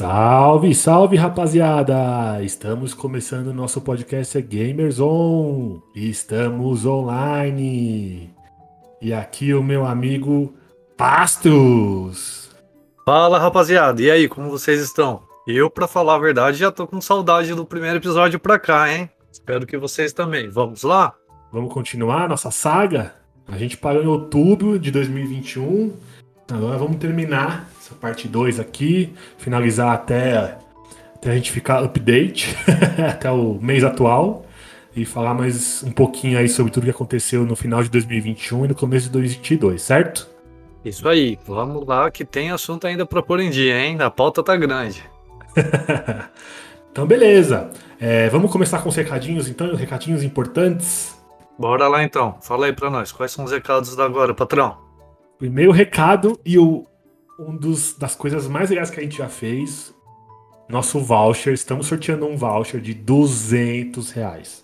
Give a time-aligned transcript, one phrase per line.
[0.00, 2.42] Salve, salve rapaziada!
[2.42, 5.78] Estamos começando o nosso podcast Gamers On.
[5.94, 8.30] Estamos online.
[8.98, 10.54] E aqui o meu amigo
[10.96, 12.48] Pastos.
[13.04, 15.20] Fala rapaziada, e aí, como vocês estão?
[15.46, 19.10] Eu, pra falar a verdade, já tô com saudade do primeiro episódio pra cá, hein?
[19.30, 20.48] Espero que vocês também.
[20.48, 21.14] Vamos lá?
[21.52, 23.12] Vamos continuar nossa saga?
[23.46, 25.92] A gente parou em outubro de 2021.
[26.52, 30.58] Agora vamos terminar essa parte 2 aqui, finalizar até,
[31.14, 32.56] até a gente ficar update,
[33.08, 34.44] até o mês atual,
[34.94, 38.68] e falar mais um pouquinho aí sobre tudo que aconteceu no final de 2021 e
[38.68, 40.28] no começo de 2022, certo?
[40.84, 43.96] Isso aí, vamos lá que tem assunto ainda pra pôr em dia, hein?
[44.00, 45.04] A pauta tá grande.
[46.90, 47.70] então, beleza.
[48.00, 51.16] É, vamos começar com os recadinhos, então, os recadinhos importantes.
[51.56, 54.89] Bora lá então, fala aí pra nós, quais são os recados da agora, patrão?
[55.40, 56.86] Primeiro recado e o,
[57.38, 59.94] um dos, das coisas mais legais que a gente já fez,
[60.68, 64.62] nosso voucher, estamos sorteando um voucher de 200 reais.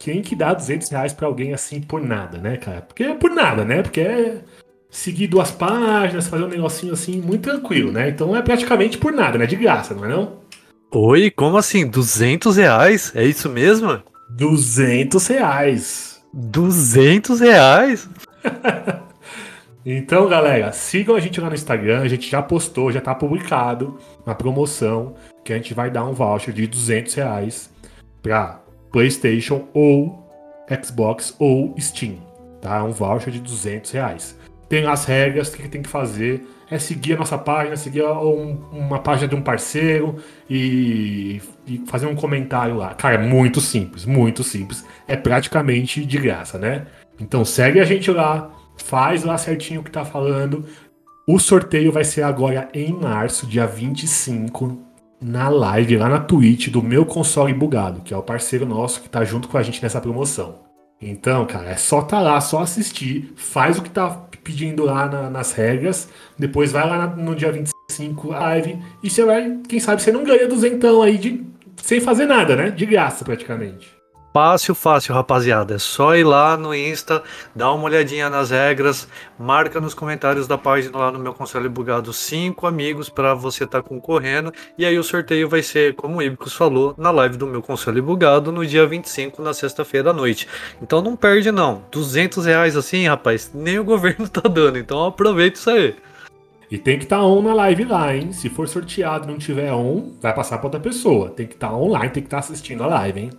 [0.00, 2.82] Quem que dá 200 reais pra alguém assim por nada, né, cara?
[2.82, 3.82] Porque é por nada, né?
[3.82, 4.42] Porque é
[4.90, 8.08] seguir duas páginas, fazer um negocinho assim muito tranquilo, né?
[8.08, 9.46] Então é praticamente por nada, né?
[9.46, 10.40] De graça, não é não?
[10.90, 11.86] Oi, como assim?
[11.86, 13.12] 200 reais?
[13.14, 14.02] É isso mesmo?
[14.30, 16.20] 200 reais.
[16.34, 18.08] 200 reais?
[19.84, 22.00] então, galera, sigam a gente lá no Instagram.
[22.00, 25.14] A gente já postou, já tá publicado uma promoção
[25.44, 27.70] que a gente vai dar um voucher de 200 reais
[28.22, 28.60] pra
[28.92, 30.28] PlayStation ou
[30.82, 32.18] Xbox ou Steam.
[32.60, 32.84] Tá?
[32.84, 34.40] Um voucher de 200 reais
[34.70, 36.46] tem as regras, o que tem que fazer.
[36.70, 42.06] É seguir a nossa página, seguir um, uma página de um parceiro e, e, fazer
[42.06, 42.94] um comentário lá.
[42.94, 44.86] Cara, é muito simples, muito simples.
[45.08, 46.86] É praticamente de graça, né?
[47.18, 48.48] Então segue a gente lá,
[48.82, 50.64] faz lá certinho o que tá falando.
[51.26, 54.78] O sorteio vai ser agora em março, dia 25,
[55.20, 59.08] na live, lá na Twitch do meu console bugado, que é o parceiro nosso que
[59.08, 60.60] tá junto com a gente nessa promoção.
[61.00, 64.10] Então, cara, é só tá lá, só assistir, faz o que tá
[64.42, 66.08] pedindo lá na, nas regras,
[66.38, 70.48] depois vai lá no dia 25 live e você vai, quem sabe você não ganha
[70.48, 71.44] duzentão aí de,
[71.76, 72.70] sem fazer nada, né?
[72.70, 73.99] De graça praticamente.
[74.32, 75.74] Fácil, fácil, rapaziada.
[75.74, 77.20] É só ir lá no Insta,
[77.52, 82.12] dar uma olhadinha nas regras, marca nos comentários da página lá no meu console bugado
[82.12, 84.52] cinco amigos para você estar tá concorrendo.
[84.78, 88.00] E aí o sorteio vai ser, como o Ibicus falou, na live do meu console
[88.00, 90.46] bugado no dia 25, na sexta-feira à noite.
[90.80, 91.82] Então não perde não.
[91.90, 94.78] 200 reais assim, rapaz, nem o governo tá dando.
[94.78, 95.96] Então aproveita isso aí.
[96.70, 98.32] E tem que estar tá on na live lá, hein?
[98.32, 101.30] Se for sorteado e não tiver on, vai passar para outra pessoa.
[101.30, 103.30] Tem que estar tá online, tem que estar tá assistindo a live, hein?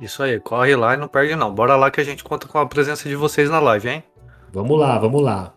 [0.00, 1.52] Isso aí, corre lá e não perde não.
[1.52, 4.04] Bora lá que a gente conta com a presença de vocês na live, hein?
[4.52, 5.54] Vamos lá, vamos lá.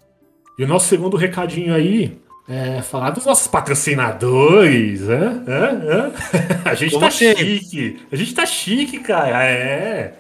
[0.58, 5.44] E o nosso segundo recadinho aí é falar dos nossos patrocinadores, né?
[5.48, 6.70] É, é.
[6.72, 7.36] A gente Como tá assim?
[7.36, 8.00] chique.
[8.12, 9.44] A gente tá chique, cara.
[9.44, 10.16] É.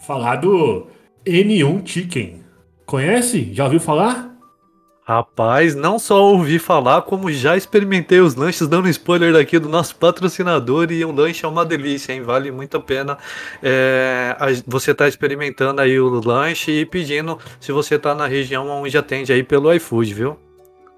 [0.00, 0.86] Falar do
[1.24, 2.40] N1 Chicken.
[2.86, 3.52] Conhece?
[3.52, 4.29] Já ouviu falar?
[5.10, 9.96] Rapaz, não só ouvi falar, como já experimentei os lanches, dando spoiler aqui do nosso
[9.96, 10.92] patrocinador.
[10.92, 12.22] E um lanche é uma delícia, hein?
[12.22, 13.18] Vale muito a pena
[13.60, 18.96] é, você tá experimentando aí o lanche e pedindo se você tá na região onde
[18.96, 20.36] atende aí pelo iFood, viu?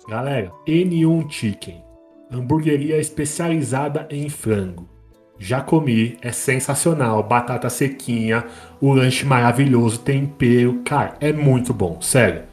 [0.07, 1.83] Galera, N1 Chicken,
[2.31, 4.91] hamburgueria especializada em frango.
[5.39, 8.45] Já comi, é sensacional, batata sequinha,
[8.79, 12.52] o lanche maravilhoso, tempero, cara, é muito bom, sério.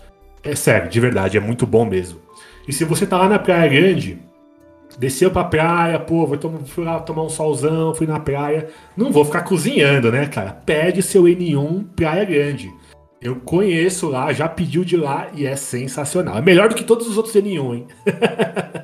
[0.49, 2.19] É sério, de verdade, é muito bom mesmo.
[2.67, 4.19] E se você tá lá na Praia Grande,
[4.97, 9.25] desceu pra praia, pô, vou fui lá tomar um solzão, fui na praia, não vou
[9.25, 10.51] ficar cozinhando, né, cara?
[10.51, 12.71] Pede seu N1 Praia Grande.
[13.21, 16.37] Eu conheço lá, já pediu de lá e é sensacional.
[16.37, 17.87] É melhor do que todos os outros N1, hein?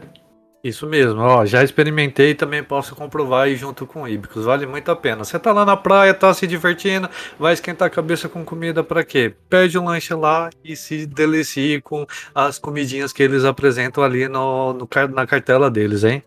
[0.66, 4.66] Isso mesmo, ó, já experimentei e também posso comprovar aí junto com o Ibicus, vale
[4.66, 5.24] muito a pena.
[5.24, 7.08] Você tá lá na praia, tá se divertindo,
[7.38, 9.32] vai esquentar a cabeça com comida para quê?
[9.48, 14.74] Pede um lanche lá e se delicie com as comidinhas que eles apresentam ali no,
[14.74, 16.24] no na cartela deles, hein?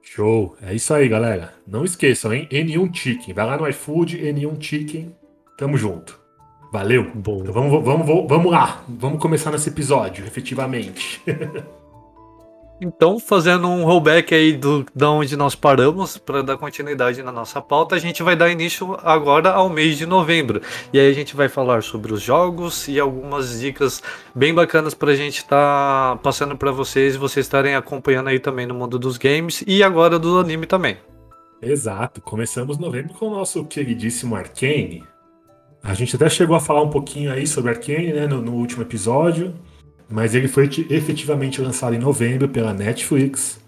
[0.00, 1.52] Show, é isso aí, galera.
[1.66, 2.46] Não esqueçam, hein?
[2.48, 5.12] N1 Chicken, vai lá no iFood, N1 Chicken,
[5.58, 6.16] tamo junto.
[6.72, 7.10] Valeu?
[7.12, 7.40] Bom.
[7.40, 11.20] Então vamos, vamos, vamos, vamos lá, vamos começar nesse episódio, efetivamente.
[12.82, 17.60] Então, fazendo um rollback aí do, da onde nós paramos, para dar continuidade na nossa
[17.60, 20.62] pauta, a gente vai dar início agora ao mês de novembro.
[20.90, 24.02] E aí a gente vai falar sobre os jogos e algumas dicas
[24.34, 28.38] bem bacanas para a gente estar tá passando para vocês e vocês estarem acompanhando aí
[28.38, 30.96] também no mundo dos games e agora do anime também.
[31.60, 35.04] Exato, começamos novembro com o nosso queridíssimo Arcane.
[35.82, 38.82] A gente até chegou a falar um pouquinho aí sobre Arcane, né, no, no último
[38.82, 39.54] episódio.
[40.10, 43.60] Mas ele foi efetivamente lançado em novembro pela Netflix.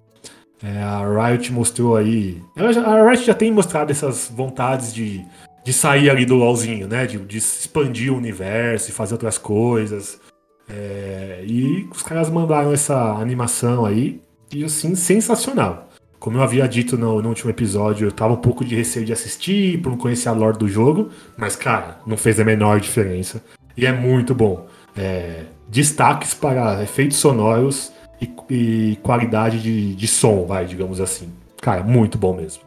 [0.63, 2.43] É, a Riot mostrou aí.
[2.57, 5.25] a Riot já tem mostrado essas vontades de,
[5.65, 7.07] de sair ali do LoLzinho, né?
[7.07, 10.21] De, de expandir o universo e fazer outras coisas.
[10.69, 14.21] É, e os caras mandaram essa animação aí.
[14.53, 15.89] E assim, sensacional.
[16.19, 19.13] Como eu havia dito no, no, último episódio, eu tava um pouco de receio de
[19.13, 23.43] assistir, por não conhecer a lore do jogo, mas, cara, não fez a menor diferença.
[23.77, 24.69] E é muito bom.
[24.97, 31.33] É, destaques para efeitos sonoros e, e qualidade de, de som, vai, digamos assim.
[31.63, 32.63] Cara, muito bom mesmo.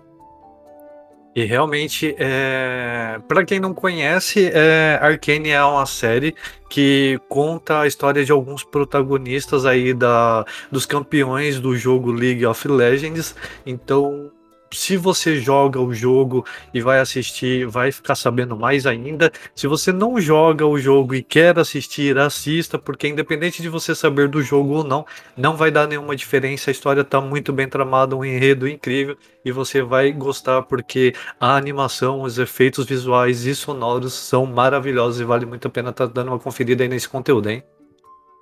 [1.35, 3.19] E realmente, é...
[3.27, 4.97] para quem não conhece, é...
[4.99, 6.33] Arcane é uma série
[6.67, 10.43] que conta a história de alguns protagonistas aí da...
[10.71, 13.35] dos campeões do jogo League of Legends.
[13.65, 14.31] Então,
[14.75, 19.31] se você joga o jogo e vai assistir, vai ficar sabendo mais ainda.
[19.55, 24.27] Se você não joga o jogo e quer assistir, assista, porque independente de você saber
[24.27, 25.05] do jogo ou não,
[25.35, 26.69] não vai dar nenhuma diferença.
[26.69, 31.55] A história está muito bem tramada, um enredo incrível e você vai gostar porque a
[31.55, 36.13] animação, os efeitos visuais e sonoros são maravilhosos e vale muito a pena estar tá
[36.13, 37.63] dando uma conferida aí nesse conteúdo, hein?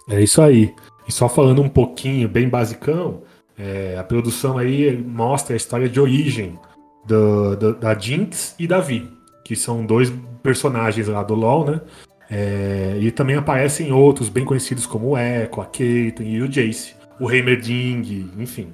[0.09, 0.73] É isso aí.
[1.07, 3.21] E só falando um pouquinho, bem basicão,
[3.57, 6.59] é, a produção aí mostra a história de origem
[7.05, 9.09] do, do, da Jinx e da Vi,
[9.43, 10.11] que são dois
[10.41, 11.81] personagens lá do LoL, né?
[12.29, 16.95] É, e também aparecem outros bem conhecidos como o Echo, a Caitlyn e o Jace,
[17.19, 18.73] o Heimerding, enfim.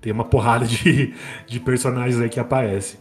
[0.00, 1.12] Tem uma porrada de,
[1.46, 3.00] de personagens aí que aparecem.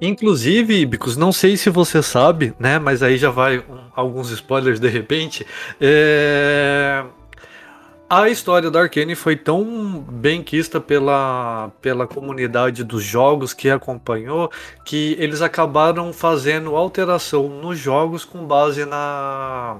[0.00, 2.78] Inclusive, Ibicos, não sei se você sabe, né?
[2.78, 5.46] Mas aí já vai um, alguns spoilers de repente.
[5.80, 7.04] É
[8.22, 14.50] a história da Arkane foi tão bem quista pela, pela comunidade dos jogos que acompanhou
[14.84, 19.78] que eles acabaram fazendo alteração nos jogos com base na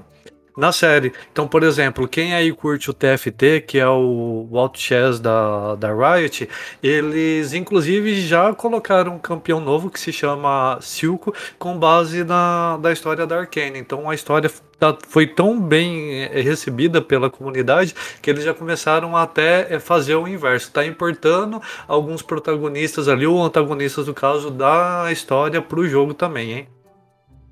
[0.55, 1.13] na série.
[1.31, 5.89] Então, por exemplo, quem aí curte o TFT, que é o Walt Chess da, da
[5.93, 6.47] Riot,
[6.81, 12.91] eles inclusive já colocaram um campeão novo que se chama Silco, com base na da
[12.91, 13.79] história da Arcane.
[13.79, 14.49] Então a história
[14.79, 20.15] tá, foi tão bem eh, recebida pela comunidade que eles já começaram até eh, fazer
[20.15, 25.87] o inverso, tá importando alguns protagonistas ali, ou antagonistas do caso da história para o
[25.87, 26.74] jogo também, hein?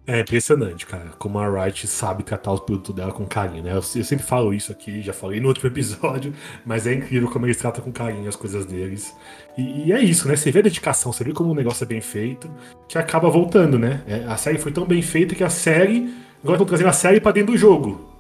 [0.06, 3.72] É impressionante, cara, como a Riot sabe tratar os produtos dela com carinho, né?
[3.72, 6.34] Eu, eu, sempre falo isso aqui, já falei no outro episódio,
[6.66, 9.16] mas é incrível como eles tratam com carinho as coisas deles.
[9.58, 10.36] E, e é isso, né?
[10.36, 12.52] Você vê a dedicação, você vê como o negócio é bem feito,
[12.88, 14.04] que acaba voltando, né?
[14.06, 16.14] É, a série foi tão bem feita que a série.
[16.42, 18.12] Agora estão trazendo a série pra dentro do jogo.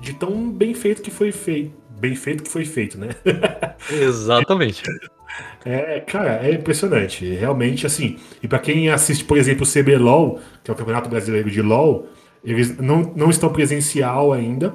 [0.00, 1.72] De tão bem feito que foi feito.
[1.90, 3.08] Bem feito que foi feito, né?
[3.90, 4.82] Exatamente.
[5.64, 7.24] É, cara, é impressionante.
[7.24, 8.18] Realmente, assim.
[8.42, 12.06] E para quem assiste, por exemplo, o CBLOL, que é o Campeonato Brasileiro de LOL,
[12.44, 14.74] eles não, não estão presencial ainda.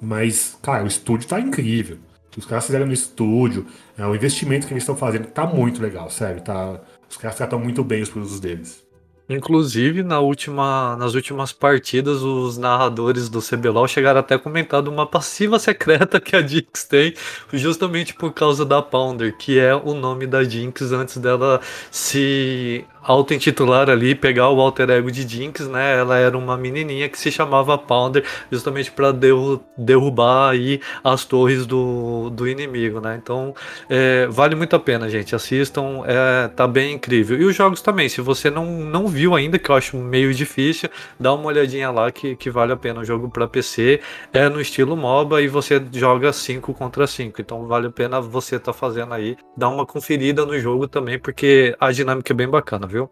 [0.00, 1.98] Mas, cara, o estúdio tá incrível.
[2.36, 3.66] Os caras fizeram no estúdio,
[3.96, 6.40] é, o investimento que eles estão fazendo tá muito legal, sério.
[6.40, 6.80] Tá,
[7.10, 8.86] os caras tratam muito bem os produtos deles.
[9.28, 14.88] Inclusive, na última, nas últimas partidas, os narradores do CBLOL chegaram até a comentar de
[14.88, 17.12] uma passiva secreta que a Jinx tem,
[17.52, 23.88] justamente por causa da Pounder, que é o nome da Jinx antes dela se auto-intitular
[23.88, 25.98] ali, pegar o alter ego de Jinx, né?
[25.98, 28.22] Ela era uma menininha que se chamava Pounder,
[28.52, 33.18] justamente para derru derrubar aí as torres do, do inimigo, né?
[33.20, 33.54] Então,
[33.88, 35.34] é, vale muito a pena, gente.
[35.34, 37.40] Assistam, é, tá bem incrível.
[37.40, 40.90] E os jogos também, se você não, não viu ainda, que eu acho meio difícil,
[41.18, 43.00] dá uma olhadinha lá que, que vale a pena.
[43.00, 44.00] O jogo para PC
[44.34, 47.40] é no estilo MOBA e você joga 5 contra 5.
[47.40, 51.74] Então, vale a pena você tá fazendo aí, dar uma conferida no jogo também, porque
[51.80, 52.97] a dinâmica é bem bacana, viu?
[52.98, 53.10] Viu?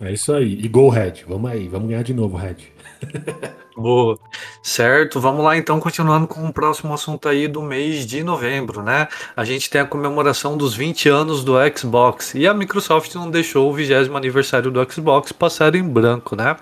[0.00, 0.58] É isso aí.
[0.62, 1.24] E gol, Red.
[1.26, 2.56] Vamos aí, vamos ganhar de novo, Red.
[3.76, 4.16] Boa.
[4.62, 9.08] Certo, vamos lá então, continuando com o próximo assunto aí do mês de novembro, né?
[9.36, 13.68] A gente tem a comemoração dos 20 anos do Xbox e a Microsoft não deixou
[13.68, 16.56] o 20 aniversário do Xbox passar em branco, né?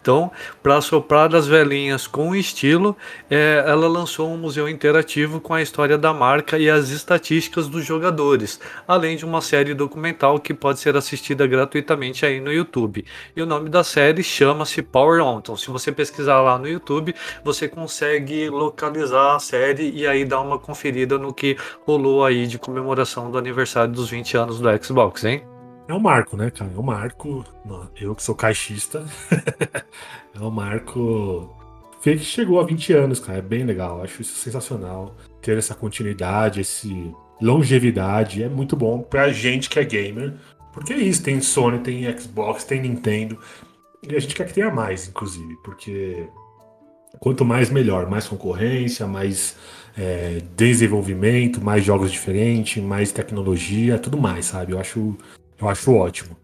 [0.00, 0.30] Então,
[0.62, 2.96] para soprar as velhinhas com estilo,
[3.30, 7.84] é, ela lançou um museu interativo com a história da marca e as estatísticas dos
[7.84, 13.04] jogadores, além de uma série documental que pode ser assistida gratuitamente aí no YouTube.
[13.36, 15.38] E o nome da série chama-se Power On.
[15.38, 17.14] Então, se você pesquisar lá no YouTube,
[17.44, 22.58] você consegue localizar a série e aí dar uma conferida no que rolou aí de
[22.58, 25.57] comemoração do aniversário dos 20 anos do Xbox, hein?
[25.88, 26.70] É um marco, né, cara?
[26.74, 27.44] É um marco.
[27.98, 29.06] Eu que sou caixista.
[30.36, 31.56] é um marco.
[32.02, 33.38] Que chegou a 20 anos, cara.
[33.38, 34.02] É bem legal.
[34.02, 35.16] Acho isso sensacional.
[35.40, 38.42] Ter essa continuidade, esse longevidade.
[38.42, 40.34] É muito bom pra gente que é gamer.
[40.74, 41.22] Porque é isso.
[41.22, 43.38] Tem Sony, tem Xbox, tem Nintendo.
[44.06, 45.56] E a gente quer que tenha mais, inclusive.
[45.64, 46.28] Porque
[47.18, 49.56] quanto mais melhor, mais concorrência, mais
[49.96, 54.72] é, desenvolvimento, mais jogos diferentes, mais tecnologia, tudo mais, sabe?
[54.72, 55.16] Eu acho,
[55.60, 56.36] eu acho ótimo.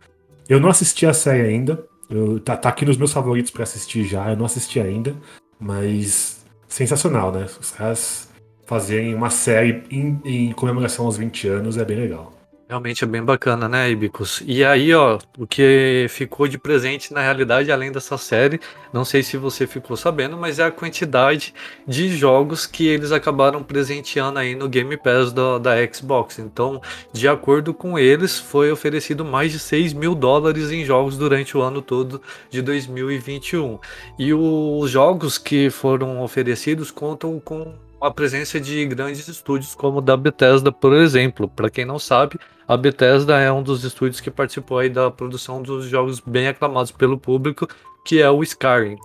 [0.48, 4.04] Eu não assisti a série ainda, eu, tá, tá aqui nos meus favoritos para assistir
[4.04, 5.14] já, eu não assisti ainda,
[5.58, 7.46] mas sensacional, né?
[7.58, 8.28] Os caras
[8.66, 12.33] fazerem uma série em, em comemoração aos 20 anos é bem legal.
[12.66, 14.42] Realmente é bem bacana, né, Ibicus?
[14.46, 18.58] E aí, ó, o que ficou de presente na realidade, além dessa série,
[18.90, 21.52] não sei se você ficou sabendo, mas é a quantidade
[21.86, 26.38] de jogos que eles acabaram presenteando aí no Game Pass da, da Xbox.
[26.38, 26.80] Então,
[27.12, 31.60] de acordo com eles, foi oferecido mais de 6 mil dólares em jogos durante o
[31.60, 33.78] ano todo de 2021.
[34.18, 40.02] E os jogos que foram oferecidos contam com a presença de grandes estúdios como o
[40.02, 41.48] da Bethesda, por exemplo.
[41.48, 45.62] Para quem não sabe, a Bethesda é um dos estúdios que participou aí da produção
[45.62, 47.66] dos jogos bem aclamados pelo público,
[48.04, 48.98] que é o Skyrim.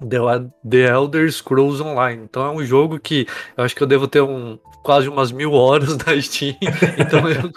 [0.00, 2.22] The Elder Scrolls Online.
[2.22, 3.26] Então é um jogo que
[3.56, 6.56] eu acho que eu devo ter um, quase umas mil horas na Steam,
[6.96, 7.50] então eu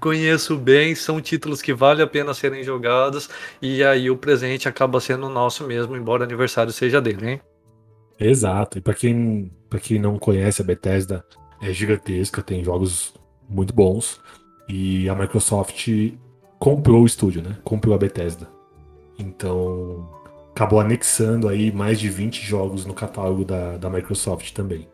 [0.00, 3.28] conheço bem, são títulos que vale a pena serem jogados,
[3.60, 7.40] e aí o presente acaba sendo nosso mesmo, embora o aniversário seja dele, hein?
[8.18, 8.78] Exato.
[8.78, 11.24] E para quem, pra quem não conhece, a Bethesda
[11.60, 13.14] é gigantesca, tem jogos
[13.48, 14.20] muito bons.
[14.68, 15.88] E a Microsoft
[16.58, 17.58] comprou o estúdio, né?
[17.64, 18.48] Comprou a Bethesda.
[19.18, 20.08] Então,
[20.50, 24.88] acabou anexando aí mais de 20 jogos no catálogo da, da Microsoft também.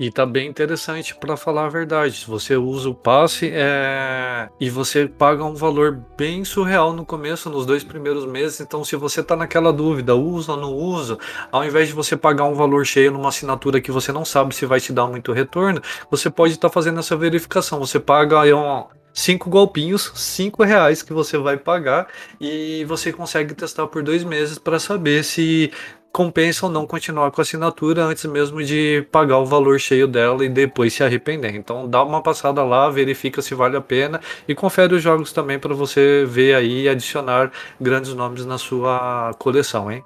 [0.00, 2.24] E tá bem interessante para falar a verdade.
[2.26, 4.48] Você usa o passe é...
[4.58, 8.60] e você paga um valor bem surreal no começo, nos dois primeiros meses.
[8.60, 11.18] Então, se você tá naquela dúvida, usa ou não usa,
[11.52, 14.64] ao invés de você pagar um valor cheio numa assinatura que você não sabe se
[14.64, 17.78] vai te dar muito retorno, você pode estar tá fazendo essa verificação.
[17.80, 22.08] Você paga aí um, cinco golpinhos, cinco reais que você vai pagar
[22.40, 25.70] e você consegue testar por dois meses para saber se
[26.12, 30.44] compensa ou não continuar com a assinatura antes mesmo de pagar o valor cheio dela
[30.44, 31.54] e depois se arrepender.
[31.54, 35.58] Então dá uma passada lá, verifica se vale a pena e confere os jogos também
[35.58, 40.04] para você ver aí e adicionar grandes nomes na sua coleção, hein?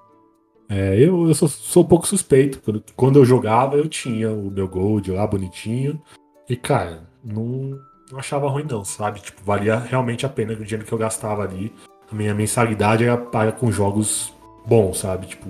[0.69, 2.61] É, eu, eu sou, sou um pouco suspeito.
[2.97, 6.01] Quando eu jogava, eu tinha o meu Gold lá bonitinho.
[6.49, 7.79] E, cara, não,
[8.11, 9.21] não achava ruim, não, sabe?
[9.21, 11.73] Tipo, valia realmente a pena o dinheiro que eu gastava ali.
[12.11, 14.33] A minha mensalidade era paga com jogos
[14.67, 15.27] bons, sabe?
[15.27, 15.49] Tipo,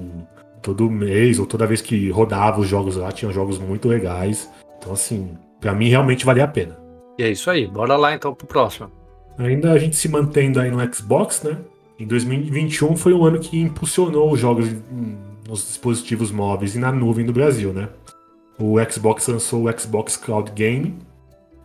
[0.65, 4.51] todo mês ou toda vez que rodava os jogos lá, tinha jogos muito legais.
[4.79, 6.79] Então, assim, para mim realmente valia a pena.
[7.19, 8.91] E é isso aí, bora lá então pro próximo.
[9.37, 11.59] Ainda a gente se mantendo aí no Xbox, né?
[11.99, 14.67] Em 2021 foi um ano que impulsionou os jogos
[15.47, 17.91] nos dispositivos móveis e na nuvem no Brasil, né?
[18.59, 20.95] O Xbox lançou o Xbox Cloud Game,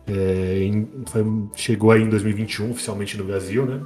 [0.06, 3.80] é, em, foi, chegou aí em 2021 oficialmente no Brasil, né?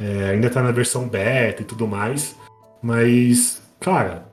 [0.00, 2.36] É, ainda tá na versão beta e tudo mais,
[2.82, 4.27] mas, cara,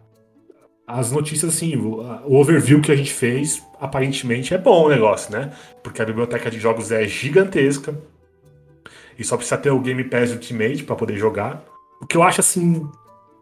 [0.87, 5.51] as notícias, assim, o, overview que a gente fez, aparentemente é bom o negócio, né?
[5.83, 7.97] Porque a biblioteca de jogos é gigantesca.
[9.17, 11.63] E só precisa ter o Game Pass Ultimate para poder jogar.
[12.01, 12.87] O que eu acho, assim,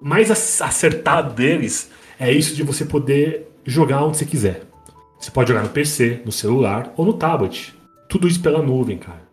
[0.01, 4.63] mais acertado deles é isso de você poder jogar onde você quiser.
[5.19, 7.73] Você pode jogar no PC, no celular ou no tablet.
[8.07, 9.23] Tudo isso pela nuvem, cara.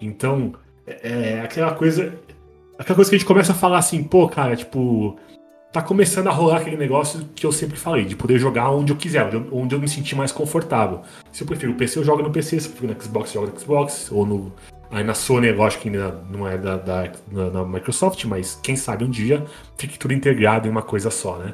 [0.00, 0.52] Então,
[0.86, 2.14] é, é aquela coisa.
[2.78, 5.16] Aquela coisa que a gente começa a falar assim, pô, cara, tipo,
[5.72, 8.96] tá começando a rolar aquele negócio que eu sempre falei, de poder jogar onde eu
[8.96, 11.02] quiser, onde eu, me sentir mais confortável.
[11.30, 13.42] Se eu prefiro o PC, eu jogo no PC, se eu prefiro no Xbox, eu
[13.42, 14.52] jogo no Xbox, ou no.
[14.90, 18.74] Aí na Sony, eu acho que ainda não é da, da na, Microsoft, mas quem
[18.74, 19.44] sabe um dia
[19.76, 21.52] fique tudo integrado em uma coisa só, né?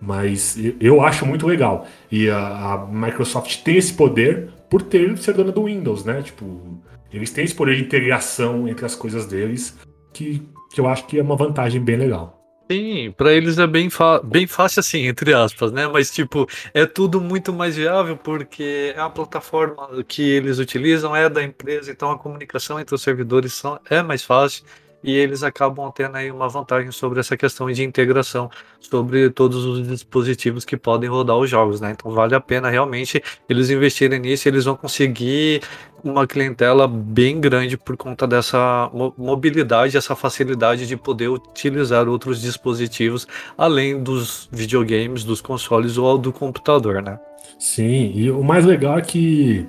[0.00, 1.86] Mas eu acho muito legal.
[2.10, 6.22] E a, a Microsoft tem esse poder por ter ser dona do Windows, né?
[6.22, 6.80] Tipo,
[7.12, 9.78] eles têm esse poder de integração entre as coisas deles,
[10.14, 10.42] que,
[10.72, 12.41] que eu acho que é uma vantagem bem legal.
[12.72, 13.90] Sim, para eles é bem,
[14.24, 15.86] bem fácil assim, entre aspas, né?
[15.86, 21.42] Mas tipo, é tudo muito mais viável porque a plataforma que eles utilizam é da
[21.42, 24.64] empresa, então a comunicação entre os servidores são, é mais fácil
[25.02, 29.86] e eles acabam tendo aí uma vantagem sobre essa questão de integração sobre todos os
[29.86, 31.92] dispositivos que podem rodar os jogos, né?
[31.92, 35.62] Então vale a pena realmente eles investirem nisso, eles vão conseguir
[36.04, 43.26] uma clientela bem grande por conta dessa mobilidade, essa facilidade de poder utilizar outros dispositivos
[43.56, 47.18] além dos videogames, dos consoles ou do computador, né?
[47.58, 49.66] Sim, e o mais legal é que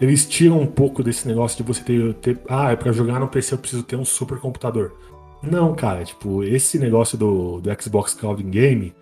[0.00, 3.28] eles tiram um pouco desse negócio de você ter, ter ah, é para jogar no
[3.28, 4.96] PC eu preciso ter um super computador.
[5.42, 8.94] Não, cara, tipo, esse negócio do, do Xbox Cloud Game,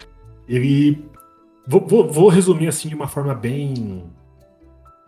[0.49, 1.05] ele
[1.67, 4.05] vou, vou, vou resumir assim de uma forma bem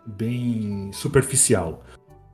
[0.05, 1.83] bem superficial.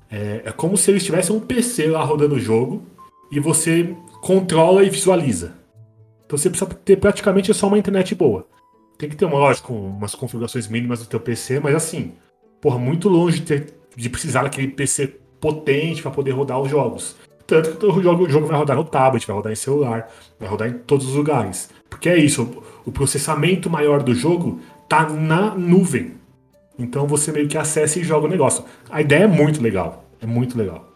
[0.10, 2.84] É, é como se eles tivessem um PC lá rodando o jogo
[3.32, 5.56] e você controla e visualiza.
[6.26, 8.48] Então você precisa ter praticamente só uma internet boa.
[8.98, 12.14] tem que ter, uma, lógico, umas configurações mínimas do teu PC, mas assim,
[12.68, 17.16] porra, muito longe de, ter, de precisar daquele PC potente para poder rodar os jogos.
[17.46, 20.50] Tanto que o jogo, o jogo vai rodar no tablet, vai rodar em celular, vai
[20.50, 21.70] rodar em todos os lugares.
[21.90, 24.60] Porque é isso, o processamento maior do jogo
[24.90, 26.16] tá na nuvem.
[26.78, 28.66] Então você meio que acessa e joga o negócio.
[28.90, 30.04] A ideia é muito legal.
[30.20, 30.87] É muito legal.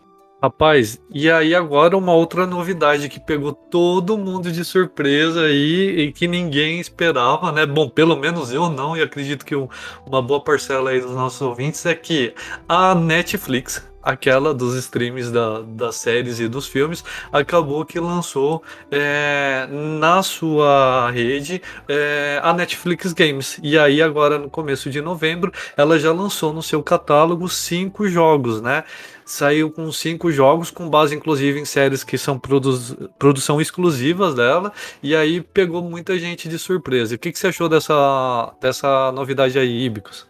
[0.42, 6.12] Rapaz, e aí agora uma outra novidade que pegou todo mundo de surpresa aí e
[6.12, 7.64] que ninguém esperava, né?
[7.64, 11.86] Bom, pelo menos eu não, e acredito que uma boa parcela aí dos nossos ouvintes
[11.86, 12.34] é que
[12.68, 19.68] a Netflix aquela dos streams da, das séries e dos filmes, acabou que lançou é,
[19.70, 23.60] na sua rede é, a Netflix Games.
[23.62, 28.62] E aí, agora no começo de novembro, ela já lançou no seu catálogo cinco jogos,
[28.62, 28.84] né?
[29.32, 34.74] Saiu com cinco jogos, com base inclusive em séries que são produ produção exclusivas dela,
[35.02, 37.16] e aí pegou muita gente de surpresa.
[37.16, 40.28] O que, que você achou dessa, dessa novidade aí, Ibicos?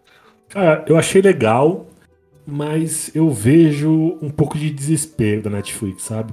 [0.50, 1.88] Cara, eu achei legal,
[2.46, 6.31] mas eu vejo um pouco de desespero da Netflix, sabe?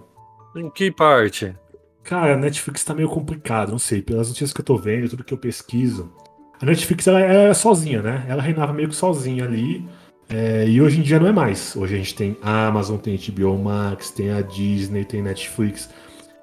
[0.55, 1.57] Em que parte?
[2.05, 5.25] Cara, a Netflix tá meio complicado, não sei, pelas notícias que eu tô vendo, tudo
[5.25, 6.13] que eu pesquiso.
[6.61, 8.27] A Netflix ela é sozinha, né?
[8.29, 9.89] Ela reinava meio que sozinha ali.
[10.29, 11.75] É, e hoje em dia não é mais.
[11.75, 15.89] Hoje a gente tem a Amazon, tem a HBO Max, tem a Disney, tem Netflix.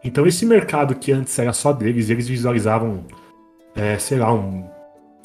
[0.03, 3.05] Então esse mercado que antes era só deles, eles visualizavam,
[3.75, 4.67] é, sei lá, um,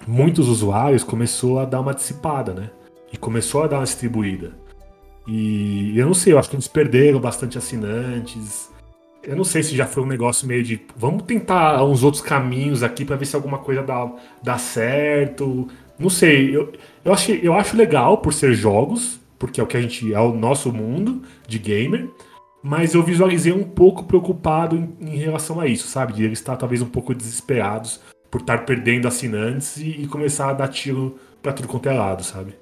[0.06, 2.70] muitos usuários, começou a dar uma dissipada, né?
[3.12, 4.52] E começou a dar uma distribuída.
[5.26, 8.70] E eu não sei, eu acho que eles perderam bastante assinantes.
[9.22, 12.82] Eu não sei se já foi um negócio meio de vamos tentar uns outros caminhos
[12.82, 14.10] aqui para ver se alguma coisa dá,
[14.42, 15.68] dá certo.
[15.98, 16.72] Não sei, eu,
[17.04, 20.20] eu, acho, eu acho legal por ser jogos, porque é o que a gente é
[20.20, 22.08] o nosso mundo de gamer,
[22.62, 26.12] mas eu visualizei um pouco preocupado em, em relação a isso, sabe?
[26.12, 30.54] De eles estar talvez um pouco desesperados por estar perdendo assinantes e, e começar a
[30.54, 32.54] dar tiro para tudo quanto é lado, sabe?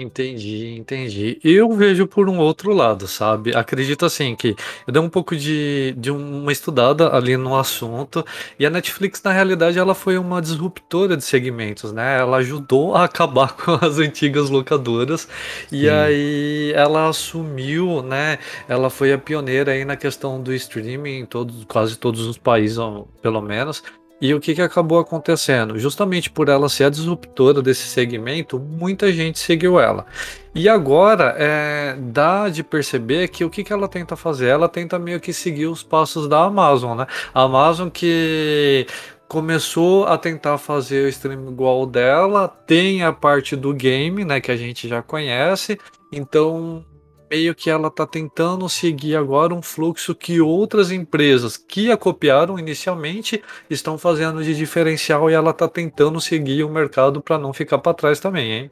[0.00, 1.40] Entendi, entendi.
[1.42, 3.52] Eu vejo por um outro lado, sabe?
[3.52, 4.54] Acredito assim que
[4.86, 8.24] eu dei um pouco de, de uma estudada ali no assunto
[8.60, 12.16] e a Netflix, na realidade, ela foi uma disruptora de segmentos, né?
[12.16, 15.26] Ela ajudou a acabar com as antigas locadoras
[15.72, 15.88] e Sim.
[15.88, 18.38] aí ela assumiu, né?
[18.68, 22.78] Ela foi a pioneira aí na questão do streaming em todos, quase todos os países,
[23.20, 23.82] pelo menos.
[24.20, 25.78] E o que, que acabou acontecendo?
[25.78, 30.06] Justamente por ela ser a disruptora desse segmento, muita gente seguiu ela.
[30.54, 34.48] E agora é, dá de perceber que o que, que ela tenta fazer?
[34.48, 37.06] Ela tenta meio que seguir os passos da Amazon, né?
[37.32, 38.86] A Amazon que
[39.28, 44.50] começou a tentar fazer o stream igual dela, tem a parte do game, né, que
[44.50, 45.78] a gente já conhece.
[46.10, 46.84] Então
[47.30, 52.58] meio que ela está tentando seguir agora um fluxo que outras empresas que a copiaram
[52.58, 57.78] inicialmente estão fazendo de diferencial e ela está tentando seguir o mercado para não ficar
[57.78, 58.70] para trás também, hein?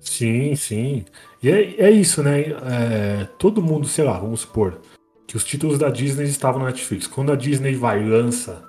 [0.00, 1.04] Sim, sim.
[1.42, 2.40] E é, é isso, né?
[2.40, 4.80] É, todo mundo, sei lá, vamos supor
[5.26, 7.06] que os títulos da Disney estavam na Netflix.
[7.06, 8.62] Quando a Disney vai e lança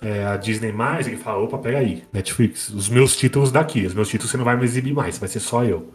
[0.00, 3.94] é, a Disney mais, ele fala: opa, pega aí, Netflix, os meus títulos daqui, os
[3.94, 5.88] meus títulos você não vai me exibir mais, vai ser só eu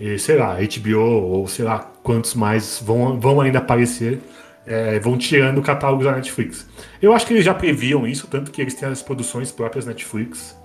[0.00, 4.18] e, sei lá, HBO ou sei lá quantos mais vão, vão ainda aparecer,
[4.66, 6.66] é, vão tirando o catálogo da Netflix.
[7.02, 10.58] Eu acho que eles já previam isso, tanto que eles têm as produções próprias Netflix.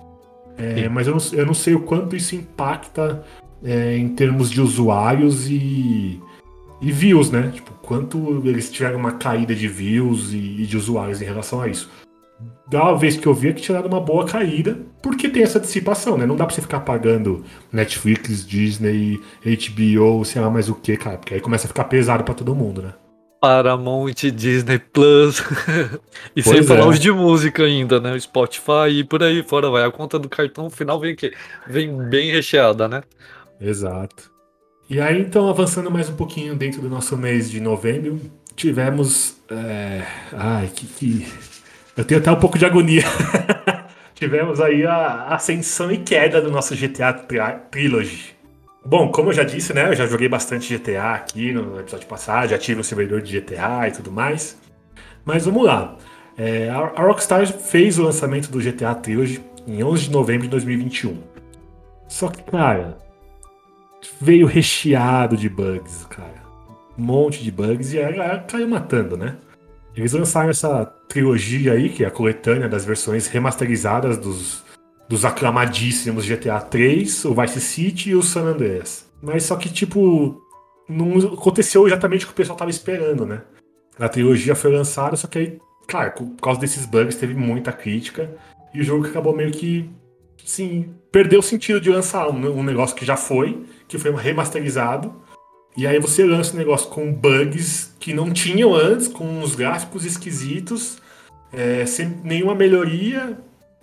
[0.56, 3.22] É, mas eu não, eu não, sei o quanto isso impacta
[3.62, 6.18] é, em termos de usuários e,
[6.80, 7.50] e views, né?
[7.52, 11.68] Tipo, quanto eles tiveram uma caída de views e, e de usuários em relação a
[11.68, 11.90] isso
[12.68, 16.18] da vez que eu vi é que tiraram uma boa caída, porque tem essa dissipação,
[16.18, 16.26] né?
[16.26, 21.16] Não dá pra você ficar pagando Netflix, Disney, HBO, sei lá mais o que, cara,
[21.16, 22.92] porque aí começa a ficar pesado para todo mundo, né?
[23.40, 25.40] Paramount, Disney Plus.
[26.34, 26.88] e pois sem falar é.
[26.88, 28.18] os de música ainda, né?
[28.18, 29.84] Spotify e por aí fora vai.
[29.84, 31.32] A conta do cartão final vem que
[31.66, 33.02] vem bem recheada, né?
[33.60, 34.30] Exato.
[34.88, 38.20] E aí, então, avançando mais um pouquinho dentro do nosso mês de novembro,
[38.54, 39.36] tivemos.
[39.50, 40.02] É...
[40.32, 41.26] Ai, que, que
[41.96, 43.02] eu tenho até um pouco de agonia.
[44.14, 48.34] Tivemos aí a ascensão e queda do nosso GTA Trilogy.
[48.84, 49.88] Bom, como eu já disse, né?
[49.88, 53.88] Eu já joguei bastante GTA aqui no episódio passado, já tive um servidor de GTA
[53.88, 54.56] e tudo mais.
[55.24, 55.96] Mas vamos lá.
[56.38, 61.20] É, a Rockstar fez o lançamento do GTA Trilogy em 11 de novembro de 2021.
[62.08, 62.98] Só que, cara,
[64.20, 66.46] veio recheado de bugs, cara.
[66.96, 69.36] Um monte de bugs e a caiu matando, né?
[69.96, 74.62] Eles lançaram essa trilogia aí, que é a coletânea das versões remasterizadas dos,
[75.08, 79.06] dos aclamadíssimos GTA 3, o Vice City e o San Andreas.
[79.22, 80.38] Mas só que, tipo,
[80.86, 83.40] não aconteceu exatamente o que o pessoal tava esperando, né?
[83.98, 88.30] A trilogia foi lançada, só que aí, claro, por causa desses bugs teve muita crítica
[88.74, 89.88] e o jogo acabou meio que
[90.44, 95.14] sim, perdeu o sentido de lançar um, um negócio que já foi, que foi remasterizado,
[95.76, 100.04] e aí você lança um negócio com bugs que não tinham antes, com uns gráficos
[100.04, 100.98] esquisitos,
[101.52, 103.36] é, sem nenhuma melhoria.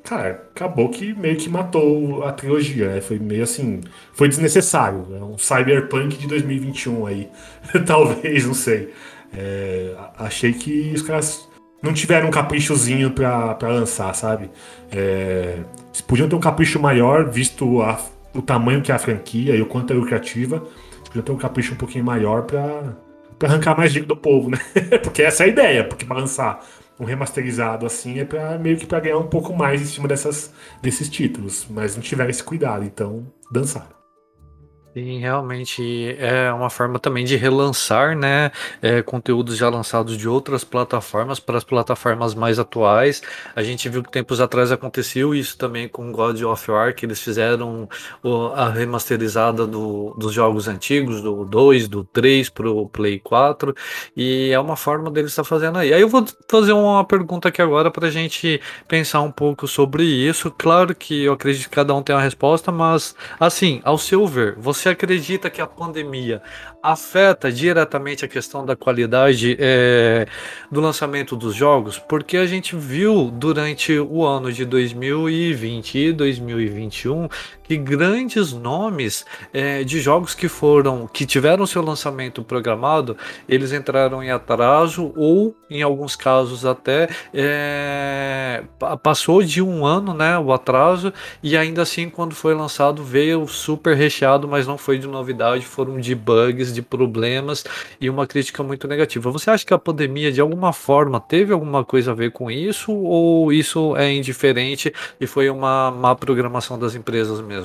[0.03, 3.01] Cara, acabou que meio que matou a trilogia, né?
[3.01, 3.81] Foi meio assim.
[4.13, 5.05] Foi desnecessário.
[5.15, 7.29] É um cyberpunk de 2021 aí.
[7.85, 8.91] Talvez, não sei.
[9.35, 11.47] É, achei que os caras
[11.81, 14.49] não tiveram um caprichozinho pra, pra lançar, sabe?
[14.91, 15.59] É,
[16.07, 17.99] podiam ter um capricho maior, visto a,
[18.33, 20.63] o tamanho que é a franquia e o quanto é lucrativa.
[21.13, 22.95] Eles podiam ter um capricho um pouquinho maior pra
[23.43, 24.57] arrancar mais dinheiro do povo, né?
[25.03, 26.65] porque essa é a ideia, porque pra lançar
[26.99, 30.53] um remasterizado assim é para meio que para ganhar um pouco mais em cima dessas,
[30.81, 34.02] desses títulos, mas não tiveram esse cuidado, então dançaram.
[34.95, 40.63] Sim, realmente é uma forma também de relançar, né, é, conteúdos já lançados de outras
[40.63, 43.19] plataformas para as plataformas mais atuais.
[43.55, 47.19] A gente viu que tempos atrás aconteceu isso também com God of War, que eles
[47.19, 47.89] fizeram
[48.21, 53.73] o, a remasterizada do, dos jogos antigos, do 2, do 3 para o Play 4,
[54.15, 55.91] e é uma forma deles estar fazendo aí.
[55.91, 60.03] Aí eu vou fazer uma pergunta aqui agora para a gente pensar um pouco sobre
[60.03, 60.51] isso.
[60.51, 64.55] Claro que eu acredito que cada um tem uma resposta, mas assim, ao seu ver,
[64.59, 66.41] você você acredita que a pandemia
[66.81, 70.27] afeta diretamente a questão da qualidade é,
[70.69, 71.97] do lançamento dos jogos?
[71.97, 77.29] Porque a gente viu durante o ano de 2020 e 2021
[77.63, 84.23] que grandes nomes é, de jogos que foram que tiveram seu lançamento programado eles entraram
[84.23, 88.63] em atraso ou em alguns casos até é,
[89.01, 93.95] passou de um ano né o atraso e ainda assim quando foi lançado veio super
[93.95, 97.63] recheado mas não foi de novidade foram de bugs de problemas
[97.99, 101.83] e uma crítica muito negativa você acha que a pandemia de alguma forma teve alguma
[101.83, 106.95] coisa a ver com isso ou isso é indiferente e foi uma má programação das
[106.95, 107.62] empresas mesmo.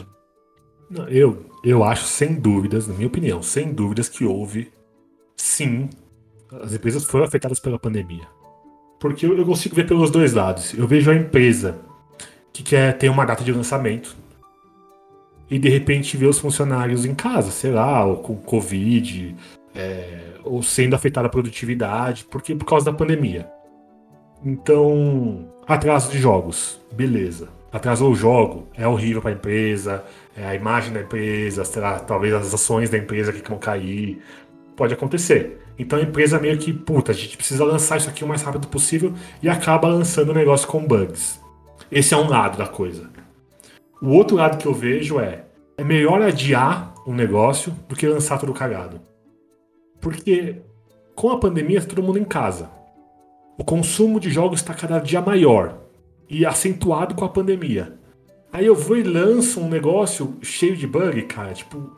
[1.08, 4.72] Eu, eu acho, sem dúvidas, na minha opinião, sem dúvidas que houve,
[5.36, 5.90] sim,
[6.62, 8.26] as empresas foram afetadas pela pandemia.
[8.98, 10.74] Porque eu, eu consigo ver pelos dois lados.
[10.74, 11.78] Eu vejo a empresa
[12.52, 14.16] que quer ter uma data de lançamento
[15.50, 19.36] e de repente vê os funcionários em casa, sei lá, ou com Covid,
[19.74, 23.48] é, ou sendo afetada a produtividade, porque por causa da pandemia.
[24.44, 30.04] Então, atraso de jogos, beleza atrasou o jogo, é horrível para a empresa,
[30.46, 34.22] a imagem da empresa, lá, talvez as ações da empresa que vão cair.
[34.76, 35.60] Pode acontecer.
[35.78, 38.68] Então a empresa meio que, puta, a gente precisa lançar isso aqui o mais rápido
[38.68, 41.40] possível e acaba lançando o negócio com bugs.
[41.90, 43.08] Esse é um lado da coisa.
[44.00, 45.44] O outro lado que eu vejo é:
[45.76, 49.00] é melhor adiar um negócio do que lançar tudo cagado.
[50.00, 50.56] Porque
[51.14, 52.70] com a pandemia está todo mundo em casa.
[53.56, 55.78] O consumo de jogos está cada dia maior
[56.28, 57.97] e acentuado com a pandemia.
[58.52, 61.92] Aí eu vou e lanço um negócio cheio de bug, cara, tipo,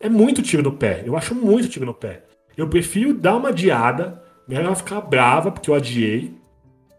[0.00, 1.02] é muito tiro no pé.
[1.06, 2.24] Eu acho muito tiro no pé.
[2.56, 6.34] Eu prefiro dar uma adiada, ela ficar brava porque eu adiei,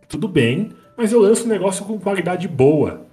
[0.08, 3.06] tudo bem, mas eu lanço um negócio com qualidade boa.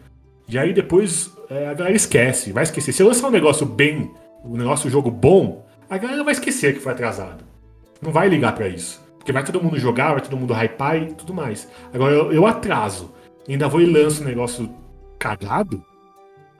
[0.48, 2.92] E aí depois é, a galera esquece, vai esquecer.
[2.92, 4.10] Se eu lançar um negócio bem,
[4.44, 7.44] um negócio, um jogo bom, a galera vai esquecer que foi atrasado.
[8.00, 9.00] Não vai ligar para isso.
[9.18, 11.68] Porque vai todo mundo jogar, vai todo mundo hypar e tudo mais.
[11.92, 13.12] Agora eu, eu atraso
[13.48, 14.70] ainda vou e lanço um negócio
[15.20, 15.84] cagado,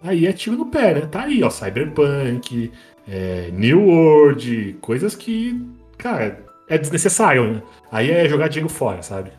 [0.02, 1.00] aí é tiro no pé, né?
[1.02, 2.70] Tá aí, ó, Cyberpunk,
[3.08, 5.60] é, New World, coisas que,
[5.98, 7.62] cara, é desnecessário, né?
[7.90, 9.32] Aí é jogar dinheiro fora, sabe?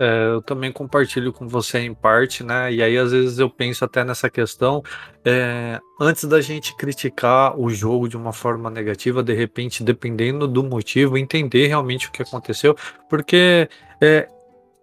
[0.00, 2.72] É, eu também compartilho com você em parte, né?
[2.72, 4.82] E aí às vezes eu penso até nessa questão,
[5.22, 10.64] é, antes da gente criticar o jogo de uma forma negativa, de repente, dependendo do
[10.64, 12.74] motivo, entender realmente o que aconteceu,
[13.10, 13.68] porque
[14.00, 14.26] é,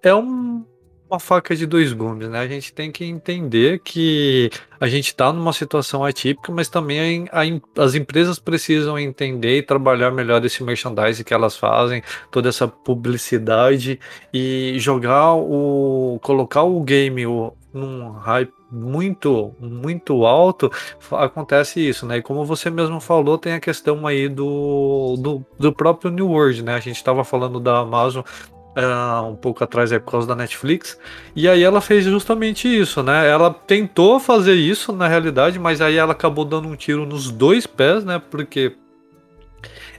[0.04, 0.64] é um
[1.10, 2.40] uma faca de dois gumes, né?
[2.40, 7.42] A gente tem que entender que a gente está numa situação atípica, mas também a,
[7.42, 12.68] a, as empresas precisam entender e trabalhar melhor esse merchandising que elas fazem, toda essa
[12.68, 14.00] publicidade
[14.34, 16.20] e jogar o.
[16.22, 20.70] colocar o game o, num hype muito, muito alto,
[21.12, 22.18] acontece isso, né?
[22.18, 26.64] E como você mesmo falou, tem a questão aí do, do, do próprio New World,
[26.64, 26.76] né?
[26.76, 28.24] A gente estava falando da Amazon
[28.78, 30.98] uh, um pouco atrás é por causa da Netflix.
[31.36, 33.28] E aí ela fez justamente isso, né?
[33.28, 37.66] Ela tentou fazer isso na realidade, mas aí ela acabou dando um tiro nos dois
[37.66, 38.22] pés, né?
[38.30, 38.76] Porque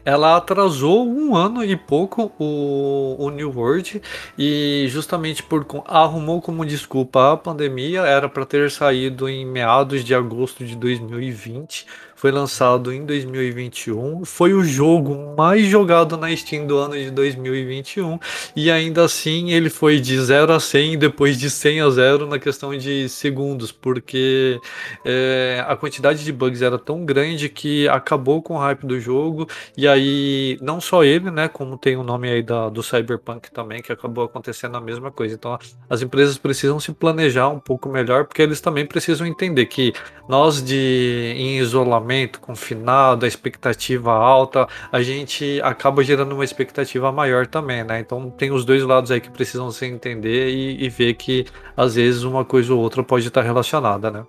[0.04, 4.00] ela atrasou um ano e pouco o, o New World
[4.38, 10.14] e justamente por arrumou como desculpa a pandemia, era para ter saído em meados de
[10.14, 11.86] agosto de 2020
[12.18, 18.18] foi lançado em 2021, foi o jogo mais jogado na Steam do ano de 2021
[18.56, 22.26] e ainda assim ele foi de 0 a 100 e depois de 100 a 0
[22.26, 24.60] na questão de segundos, porque
[25.04, 29.46] é, a quantidade de bugs era tão grande que acabou com o hype do jogo.
[29.76, 33.80] E aí não só ele, né, como tem o nome aí da, do Cyberpunk também,
[33.80, 35.36] que acabou acontecendo a mesma coisa.
[35.36, 35.56] Então
[35.88, 39.92] as empresas precisam se planejar um pouco melhor, porque eles também precisam entender que
[40.28, 42.07] nós de em isolamento,
[42.40, 48.00] confinado, a expectativa alta, a gente acaba gerando uma expectativa maior também, né?
[48.00, 51.94] Então tem os dois lados aí que precisam se entender e, e ver que às
[51.94, 54.24] vezes uma coisa ou outra pode estar relacionada, né?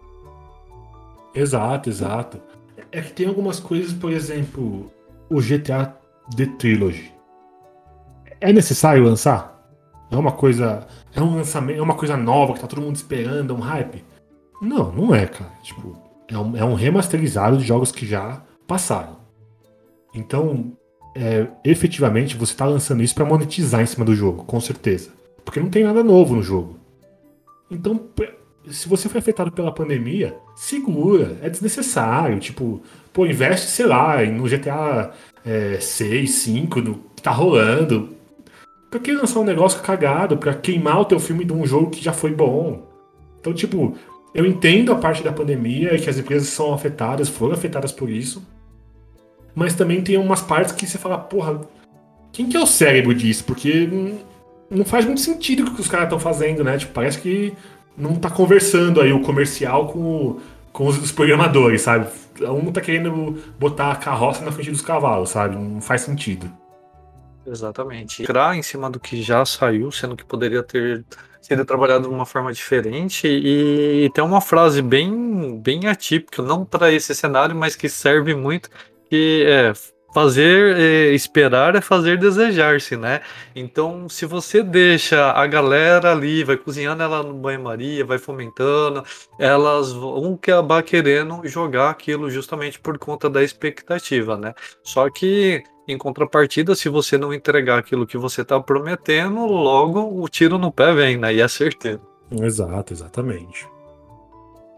[1.33, 2.41] Exato, exato.
[2.91, 4.91] É que tem algumas coisas, por exemplo,
[5.29, 5.95] o GTA
[6.35, 7.13] The Trilogy.
[8.41, 9.59] É necessário lançar?
[10.11, 10.87] É uma coisa.
[11.13, 14.03] É um lançamento, é uma coisa nova que tá todo mundo esperando, é um hype?
[14.61, 15.51] Não, não é, cara.
[15.61, 19.17] Tipo, é um, é um remasterizado de jogos que já passaram.
[20.13, 20.73] Então,
[21.15, 25.09] é, efetivamente, você está lançando isso para monetizar em cima do jogo, com certeza.
[25.43, 26.77] Porque não tem nada novo no jogo.
[27.71, 27.99] Então,
[28.69, 32.39] se você foi afetado pela pandemia, segura, é desnecessário.
[32.39, 35.11] Tipo, pô, investe, sei lá, no GTA
[35.45, 38.09] é, 6, 5, no, que tá rolando.
[38.89, 42.03] Pra que lançar um negócio cagado pra queimar o teu filme de um jogo que
[42.03, 42.87] já foi bom?
[43.39, 43.95] Então, tipo,
[44.33, 48.09] eu entendo a parte da pandemia e que as empresas são afetadas, foram afetadas por
[48.09, 48.45] isso.
[49.55, 51.61] Mas também tem umas partes que você fala, porra,
[52.31, 53.43] quem que é o cérebro disso?
[53.43, 53.89] Porque
[54.69, 56.77] não faz muito sentido o que os caras estão fazendo, né?
[56.77, 57.53] Tipo, parece que
[57.97, 60.39] não tá conversando aí o comercial com,
[60.71, 62.07] com os, os, programadores, sabe?
[62.39, 65.55] Um tá querendo botar a carroça na frente dos cavalos, sabe?
[65.55, 66.49] Não faz sentido.
[67.45, 68.21] Exatamente.
[68.21, 71.03] Entrar em cima do que já saiu, sendo que poderia ter
[71.41, 76.91] sido trabalhado de uma forma diferente e tem uma frase bem, bem atípica, não para
[76.91, 78.69] esse cenário, mas que serve muito,
[79.09, 79.73] que é
[80.13, 83.21] fazer é, esperar é fazer desejar-se, né?
[83.55, 89.03] Então, se você deixa a galera ali, vai cozinhando ela no banho-maria, vai fomentando,
[89.39, 94.53] elas vão acabar querendo jogar aquilo justamente por conta da expectativa, né?
[94.83, 100.27] Só que em contrapartida, se você não entregar aquilo que você está prometendo, logo o
[100.27, 101.33] tiro no pé vem, né?
[101.33, 102.01] E é certeza.
[102.31, 103.67] Exato, exatamente.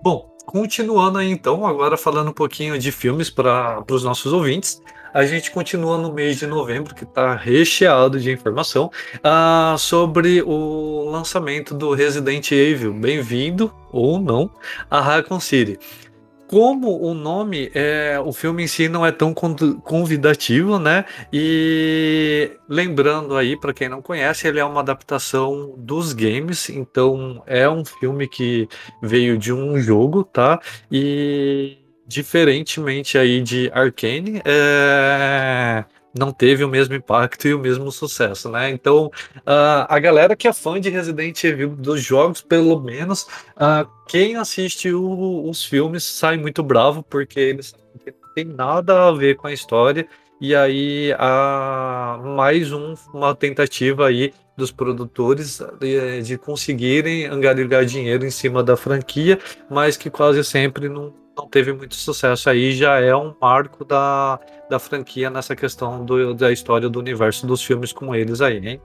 [0.02, 4.82] Bom, continuando aí então, agora falando um pouquinho de filmes para os nossos ouvintes.
[5.14, 11.10] A gente continua no mês de novembro, que está recheado de informação, uh, sobre o
[11.10, 12.94] lançamento do Resident Evil.
[12.94, 14.50] Bem-vindo, ou não,
[14.90, 15.78] a Raccoon City
[16.52, 21.06] como o nome, é, o filme em si não é tão convidativo, né?
[21.32, 27.70] E lembrando aí, para quem não conhece, ele é uma adaptação dos games, então é
[27.70, 28.68] um filme que
[29.02, 30.60] veio de um jogo, tá?
[30.92, 35.86] E diferentemente aí de Arcane, é
[36.18, 38.70] não teve o mesmo impacto e o mesmo sucesso, né?
[38.70, 39.06] Então,
[39.38, 43.24] uh, a galera que é fã de Resident Evil dos jogos, pelo menos,
[43.56, 47.74] uh, quem assiste o, os filmes sai muito bravo, porque eles
[48.06, 50.08] não tem nada a ver com a história.
[50.42, 58.26] E aí, há mais um, uma tentativa aí dos produtores de, de conseguirem angariar dinheiro
[58.26, 59.38] em cima da franquia,
[59.70, 64.38] mas que quase sempre não não teve muito sucesso aí, já é um marco da,
[64.70, 68.82] da franquia nessa questão do, da história do universo dos filmes com eles aí, hein?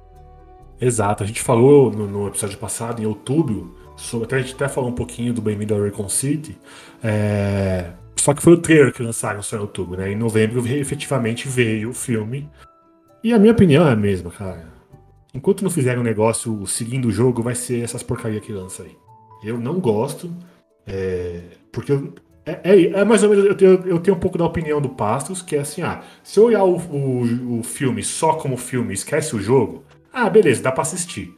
[0.80, 4.68] Exato, a gente falou no, no episódio passado, em outubro, sobre, até a gente até
[4.68, 6.56] falou um pouquinho do Bem-vindo ao Recon City,
[7.02, 7.90] é,
[8.26, 10.10] só que foi o trailer que lançaram só em outubro, né?
[10.10, 12.50] Em novembro efetivamente veio o filme,
[13.22, 14.66] e a minha opinião é a mesma, cara.
[15.32, 18.96] Enquanto não fizerem um negócio seguindo o jogo, vai ser essas porcaria que lança aí.
[19.44, 20.28] Eu não gosto,
[20.84, 24.36] é, porque eu, é, é, é, mais ou menos, eu tenho, eu tenho um pouco
[24.36, 28.02] da opinião do Pastos, que é assim, ah, se eu olhar o, o, o filme
[28.02, 31.32] só como filme esquece o jogo, ah, beleza, dá pra assistir.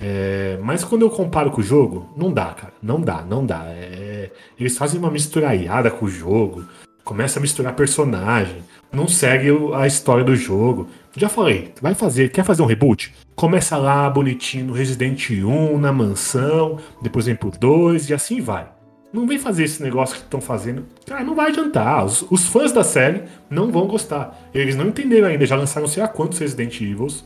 [0.00, 2.72] É, mas quando eu comparo com o jogo, não dá, cara.
[2.82, 3.64] Não dá, não dá.
[3.66, 6.64] É, eles fazem uma misturaiada com o jogo,
[7.04, 10.88] começa a misturar personagem, não segue a história do jogo.
[11.16, 13.12] Já falei, vai fazer, quer fazer um reboot?
[13.34, 18.68] Começa lá bonitinho no Resident 1, na mansão, depois vem pro 2 e assim vai.
[19.10, 20.84] Não vem fazer esse negócio que estão fazendo.
[21.06, 22.04] Cara, não vai adiantar.
[22.04, 24.38] Os, os, fãs da série não vão gostar.
[24.52, 25.46] Eles não entenderam ainda.
[25.46, 27.24] Já lançaram sei lá quantos Resident Evils.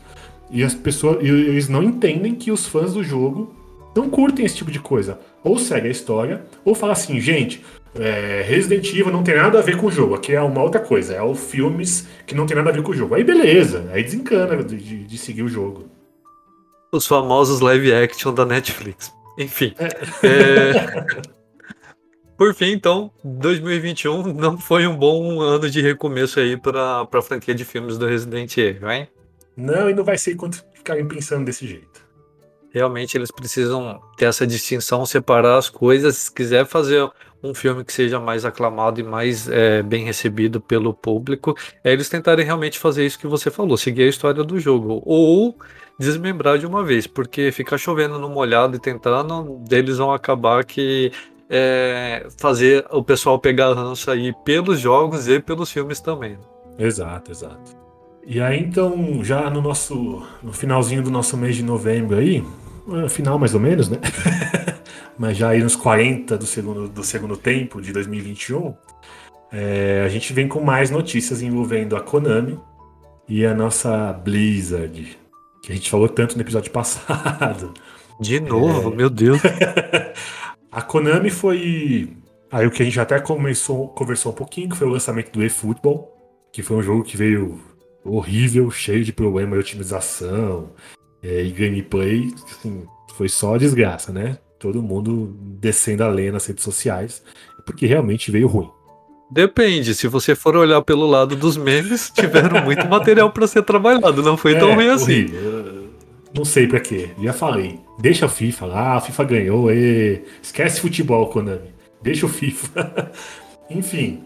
[0.53, 1.17] E as pessoas.
[1.23, 3.55] E eles não entendem que os fãs do jogo
[3.95, 5.19] não curtem esse tipo de coisa.
[5.43, 9.61] Ou segue a história, ou fala assim, gente, é, Resident Evil não tem nada a
[9.63, 10.13] ver com o jogo.
[10.13, 11.13] Aqui é uma outra coisa.
[11.15, 13.15] É o filmes que não tem nada a ver com o jogo.
[13.15, 13.89] Aí beleza.
[13.91, 15.85] Aí desencana de, de, de seguir o jogo.
[16.91, 19.11] Os famosos live action da Netflix.
[19.39, 19.73] Enfim.
[19.79, 20.27] É...
[20.27, 21.05] é...
[22.37, 27.55] por fim, então, 2021 não foi um bom ano de recomeço aí para a franquia
[27.55, 29.07] de filmes do Resident Evil, hein?
[29.55, 32.03] Não, e não vai ser enquanto ficarem pensando desse jeito.
[32.73, 36.17] Realmente eles precisam ter essa distinção, separar as coisas.
[36.17, 37.07] Se quiser fazer
[37.43, 42.09] um filme que seja mais aclamado e mais é, bem recebido pelo público, é eles
[42.09, 45.03] tentarem realmente fazer isso que você falou, seguir a história do jogo.
[45.05, 45.55] Ou
[45.99, 51.11] desmembrar de uma vez, porque ficar chovendo no molhado e tentando, eles vão acabar que
[51.47, 56.39] é, fazer o pessoal pegar ranço aí pelos jogos e pelos filmes também.
[56.79, 57.82] Exato, exato.
[58.25, 62.43] E aí então, já no nosso no finalzinho do nosso mês de novembro aí,
[63.03, 63.97] é, final mais ou menos, né?
[65.17, 68.73] Mas já aí nos 40 do segundo, do segundo tempo de 2021,
[69.51, 72.59] é, a gente vem com mais notícias envolvendo a Konami
[73.27, 75.17] e a nossa Blizzard,
[75.61, 77.73] que a gente falou tanto no episódio passado.
[78.19, 78.95] De novo, é...
[78.95, 79.39] meu Deus.
[80.71, 82.09] a Konami foi.
[82.51, 85.43] Aí o que a gente até começou, conversou um pouquinho, que foi o lançamento do
[85.43, 86.11] eFootball,
[86.51, 87.59] que foi um jogo que veio
[88.03, 90.69] horrível, cheio de problemas de otimização
[91.21, 92.33] é, e gameplay.
[92.51, 92.85] Assim,
[93.15, 94.37] foi só desgraça, né?
[94.59, 97.23] Todo mundo descendo a lenha nas redes sociais,
[97.65, 98.69] porque realmente veio ruim.
[99.31, 104.21] Depende, se você for olhar pelo lado dos memes, tiveram muito material para ser trabalhado,
[104.21, 105.25] não foi é, tão ruim assim.
[106.35, 107.79] Não sei para quê, já falei.
[107.99, 110.23] Deixa a FIFA lá, a FIFA ganhou, e...
[110.41, 111.73] esquece futebol, Konami.
[112.01, 113.11] Deixa o FIFA.
[113.69, 114.23] Enfim,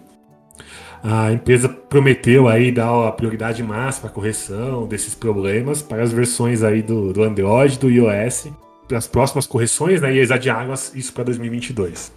[1.04, 6.64] a empresa prometeu aí dar a prioridade máxima à correção desses problemas para as versões
[6.64, 8.50] aí do, do Android, do iOS,
[8.88, 10.14] para as próximas correções, né?
[10.14, 12.12] E eles adiaram isso para 2022.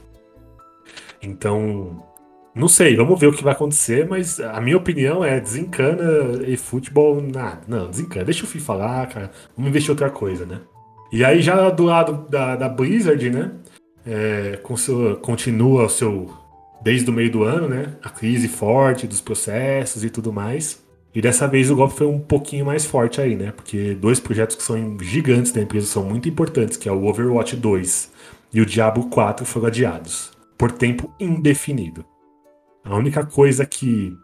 [1.23, 2.03] Então,
[2.55, 6.57] não sei, vamos ver o que vai acontecer, mas a minha opinião é desencana e
[6.57, 7.61] futebol, nada.
[7.69, 8.25] Não, desencana.
[8.25, 9.31] Deixa o FIFA lá, cara.
[9.57, 10.61] Vamos investir outra coisa, né?
[11.13, 13.53] E aí, já do lado da, da Blizzard, né?
[14.07, 14.59] É,
[15.21, 16.31] continua o seu.
[16.83, 17.95] Desde o meio do ano, né?
[18.03, 20.83] A crise forte dos processos e tudo mais.
[21.15, 23.53] E dessa vez o golpe foi um pouquinho mais forte aí, né?
[23.53, 27.57] Porque dois projetos que são gigantes da empresa são muito importantes, que é o Overwatch
[27.57, 28.13] 2
[28.53, 32.05] e o Diablo 4 foram adiados por tempo indefinido.
[32.85, 34.17] A única coisa que,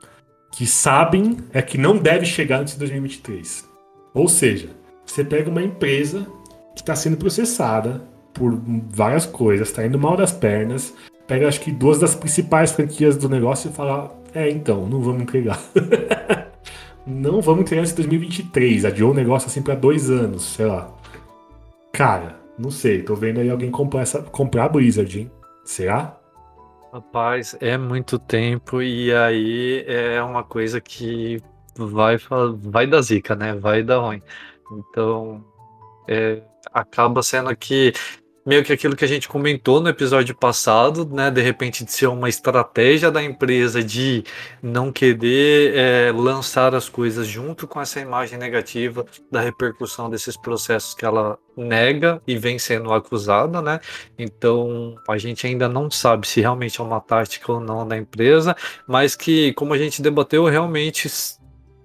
[0.53, 3.69] que sabem é que não deve chegar antes de 2023.
[4.15, 4.71] Ou seja,
[5.05, 6.27] você pega uma empresa
[6.75, 8.03] que está sendo processada
[8.35, 10.95] por várias coisas, está indo mal das pernas,
[11.27, 15.23] pega acho que duas das principais franquias do negócio e fala: É, então, não vamos
[15.23, 15.61] entregar.
[17.07, 18.85] não vamos entregar de 2023.
[18.85, 20.95] Adiou o negócio assim para dois anos, sei lá.
[21.93, 25.31] Cara, não sei, tô vendo aí alguém comprar, essa, comprar a Blizzard, hein?
[25.65, 26.19] Será?
[26.93, 31.43] Rapaz, é muito tempo e aí é uma coisa que
[31.77, 32.17] vai,
[32.57, 33.55] vai dar zica, né?
[33.55, 34.23] Vai dar ruim.
[34.73, 35.45] Então,
[36.09, 37.93] é, acaba sendo que
[38.47, 41.31] meio que aquilo que a gente comentou no episódio passado, né?
[41.31, 44.23] De repente de ser uma estratégia da empresa de
[44.63, 50.95] não querer é, lançar as coisas junto com essa imagem negativa da repercussão desses processos
[50.95, 53.81] que ela nega e vem sendo acusada, né?
[54.17, 58.55] Então a gente ainda não sabe se realmente é uma tática ou não da empresa,
[58.87, 61.09] mas que, como a gente debateu, realmente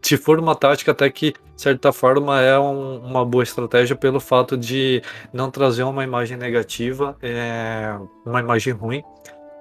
[0.01, 4.19] se for uma tática até que, de certa forma, é um, uma boa estratégia pelo
[4.19, 9.03] fato de não trazer uma imagem negativa, é, uma imagem ruim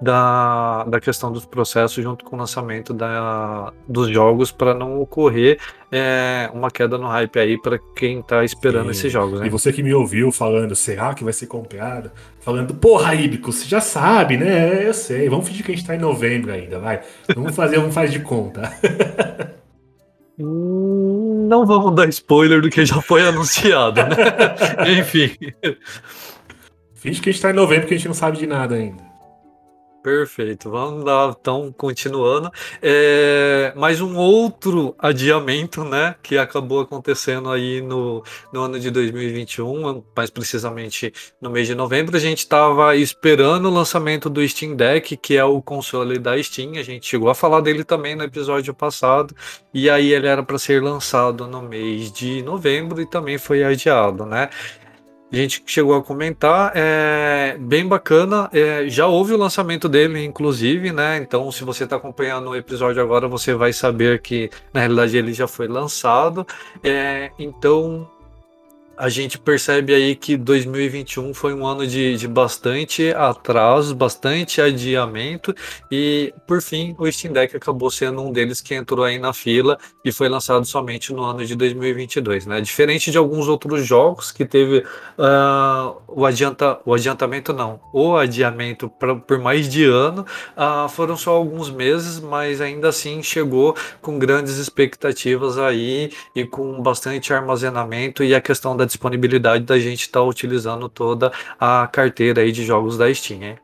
[0.01, 5.59] da, da questão dos processos junto com o lançamento da, dos jogos para não ocorrer
[5.91, 8.91] é, uma queda no hype aí para quem está esperando Sim.
[8.91, 9.39] esses jogos.
[9.39, 9.45] Né?
[9.45, 12.11] E você que me ouviu falando, será que vai ser comprado?
[12.39, 14.87] Falando, porra, Ibicos, você já sabe, né?
[14.87, 17.01] Eu sei, vamos fingir que a gente está em novembro ainda, vai.
[17.35, 18.71] Vamos fazer, vamos fazer de conta.
[20.41, 24.97] Não vamos dar spoiler do que já foi anunciado, né?
[24.99, 25.35] Enfim.
[26.95, 29.10] Finge que a gente tá em novembro porque a gente não sabe de nada ainda.
[30.03, 32.51] Perfeito, vamos lá, então, continuando.
[32.81, 40.03] É, mais um outro adiamento, né, que acabou acontecendo aí no, no ano de 2021,
[40.15, 42.17] mais precisamente no mês de novembro.
[42.17, 46.79] A gente estava esperando o lançamento do Steam Deck, que é o console da Steam.
[46.79, 49.35] A gente chegou a falar dele também no episódio passado,
[49.71, 54.25] e aí ele era para ser lançado no mês de novembro e também foi adiado,
[54.25, 54.49] né?
[55.37, 58.49] Gente chegou a comentar, é bem bacana.
[58.51, 61.17] É, já houve o lançamento dele, inclusive, né?
[61.17, 65.33] Então, se você está acompanhando o episódio agora, você vai saber que na realidade ele
[65.33, 66.45] já foi lançado.
[66.83, 68.09] É, então,
[69.01, 75.55] a gente percebe aí que 2021 foi um ano de, de bastante atrasos, bastante adiamento
[75.91, 79.75] e, por fim, o Steam Deck acabou sendo um deles que entrou aí na fila
[80.05, 82.61] e foi lançado somente no ano de 2022, né?
[82.61, 84.85] Diferente de alguns outros jogos que teve
[85.17, 90.23] uh, o, adianta, o adiantamento, não, o adiamento pra, por mais de ano,
[90.55, 96.79] uh, foram só alguns meses, mas ainda assim chegou com grandes expectativas aí e com
[96.83, 102.41] bastante armazenamento e a questão da disponibilidade da gente estar tá utilizando toda a carteira
[102.41, 103.55] aí de jogos da Steam, hein?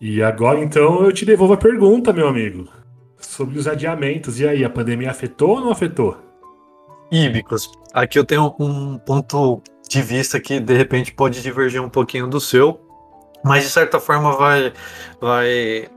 [0.00, 2.68] E agora então eu te devolvo a pergunta, meu amigo,
[3.18, 4.38] sobre os adiamentos.
[4.40, 6.16] E aí, a pandemia afetou ou não afetou?
[7.10, 12.26] Íbicos, aqui eu tenho um ponto de vista que de repente pode divergir um pouquinho
[12.26, 12.80] do seu,
[13.44, 14.72] mas de certa forma vai,
[15.20, 15.88] vai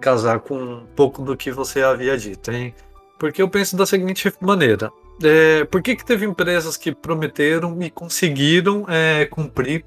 [0.00, 2.74] casar com um pouco do que você havia dito, hein?
[3.18, 4.92] Porque eu penso da seguinte maneira:
[5.22, 9.84] é, por que, que teve empresas que prometeram e conseguiram é, cumprir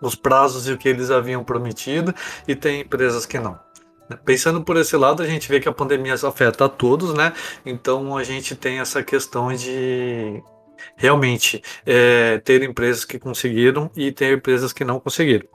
[0.00, 2.14] os prazos e o que eles haviam prometido,
[2.46, 3.58] e tem empresas que não?
[4.24, 7.32] Pensando por esse lado, a gente vê que a pandemia afeta a todos, né?
[7.64, 10.42] Então a gente tem essa questão de
[10.96, 15.46] realmente é, ter empresas que conseguiram e ter empresas que não conseguiram.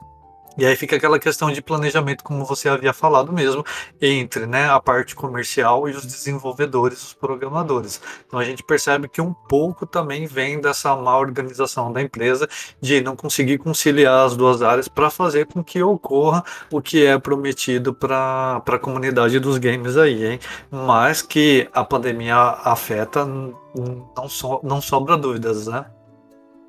[0.58, 3.64] E aí fica aquela questão de planejamento, como você havia falado mesmo,
[4.00, 8.00] entre né, a parte comercial e os desenvolvedores, os programadores.
[8.26, 12.48] Então a gente percebe que um pouco também vem dessa má organização da empresa
[12.80, 17.18] de não conseguir conciliar as duas áreas para fazer com que ocorra o que é
[17.18, 20.40] prometido para a comunidade dos games aí, hein?
[20.70, 25.86] Mas que a pandemia afeta, não, so, não sobra dúvidas, né?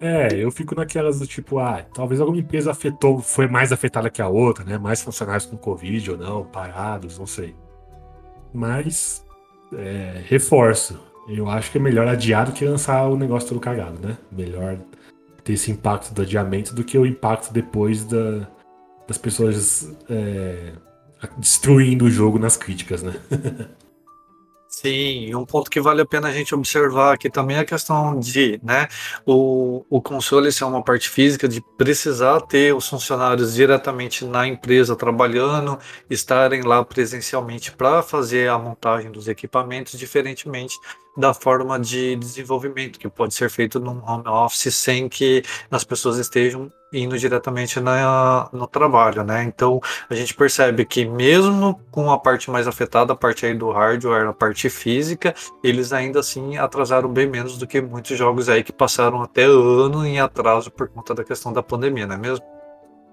[0.02, 4.20] É, eu fico naquelas do tipo, ah, talvez alguma empresa afetou, foi mais afetada que
[4.20, 4.76] a outra, né?
[4.76, 7.56] Mais funcionários com Covid ou não, parados, não sei.
[8.52, 9.24] Mas,
[9.72, 14.00] é, reforço, eu acho que é melhor adiar do que lançar o negócio todo cagado,
[14.06, 14.18] né?
[14.32, 14.80] Melhor
[15.44, 18.48] ter esse impacto do adiamento do que o impacto depois da,
[19.08, 20.74] das pessoas é,
[21.38, 23.14] destruindo o jogo nas críticas, né?
[24.82, 28.20] Sim, um ponto que vale a pena a gente observar aqui também é a questão
[28.20, 28.88] de, né,
[29.28, 34.96] o, o console ser uma parte física, de precisar ter os funcionários diretamente na empresa
[34.96, 35.78] trabalhando,
[36.10, 40.76] estarem lá presencialmente para fazer a montagem dos equipamentos, diferentemente
[41.18, 46.18] da forma de desenvolvimento, que pode ser feito num home office sem que as pessoas
[46.18, 49.44] estejam indo diretamente na, no trabalho, né?
[49.44, 53.72] Então a gente percebe que mesmo com a parte mais afetada, a parte aí do
[53.72, 55.34] hardware, a parte física,
[55.64, 60.06] eles ainda assim atrasaram bem menos do que muitos jogos aí que passaram até ano
[60.06, 62.46] em atraso por conta da questão da pandemia, não é mesmo?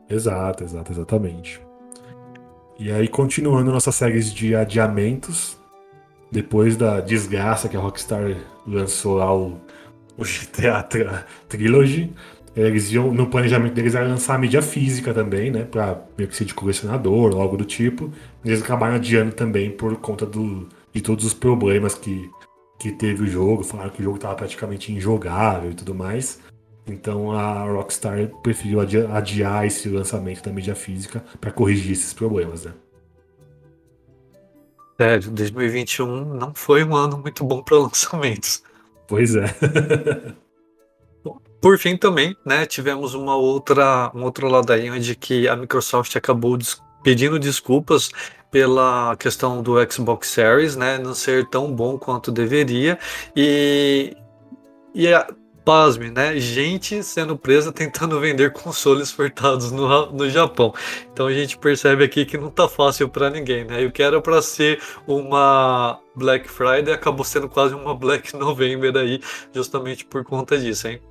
[0.08, 1.60] Exato, exato, exatamente.
[2.78, 5.57] E aí, continuando nossas séries de adiamentos,
[6.30, 9.60] depois da desgraça que a Rockstar lançou lá o,
[10.16, 10.82] o GTA
[11.48, 12.12] Trilogy,
[12.56, 15.64] eles iam, no planejamento deles era lançar a mídia física também, né?
[15.64, 18.10] Pra meio que ser de colecionador algo do tipo.
[18.44, 22.28] Eles acabaram adiando também por conta do, de todos os problemas que,
[22.78, 23.62] que teve o jogo.
[23.62, 26.40] Falaram que o jogo estava praticamente injogável e tudo mais.
[26.86, 32.72] Então a Rockstar preferiu adiar esse lançamento da mídia física para corrigir esses problemas, né?
[35.00, 38.62] Sério, 2021 não foi um ano muito bom para lançamentos.
[39.06, 39.44] Pois é.
[41.60, 46.14] Por fim, também, né, tivemos uma outra, um outro lado aí onde que a Microsoft
[46.16, 48.10] acabou des pedindo desculpas
[48.50, 52.98] pela questão do Xbox Series, né, não ser tão bom quanto deveria
[53.36, 54.16] e
[54.94, 55.06] e
[55.68, 56.40] pasme, né?
[56.40, 60.72] Gente sendo presa tentando vender consoles furtados no, no Japão.
[61.12, 63.84] Então a gente percebe aqui que não tá fácil para ninguém, né?
[63.84, 69.20] Eu quero para ser uma Black Friday acabou sendo quase uma Black November aí,
[69.52, 71.02] justamente por conta disso, hein?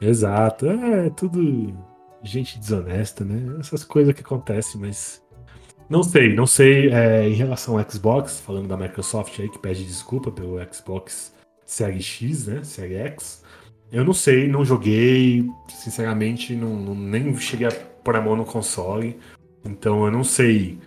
[0.00, 1.76] Exato, é tudo
[2.22, 3.58] gente desonesta, né?
[3.60, 5.22] Essas coisas que acontecem, mas
[5.90, 9.84] não sei, não sei é, em relação ao Xbox, falando da Microsoft aí que pede
[9.84, 11.34] desculpa pelo Xbox
[11.66, 12.64] Series X, né?
[12.64, 13.45] Series X.
[13.90, 18.44] Eu não sei, não joguei, sinceramente, não, não, nem cheguei a pôr a mão no
[18.44, 19.16] console.
[19.64, 20.78] Então eu não sei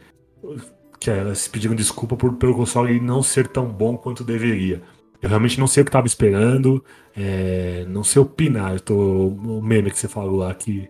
[0.99, 4.81] que elas pediram desculpa por, pelo console não ser tão bom quanto deveria.
[5.21, 6.83] Eu realmente não sei o que estava esperando,
[7.15, 8.73] é, não sei opinar.
[8.73, 10.89] Eu tô, o meme que você falou lá que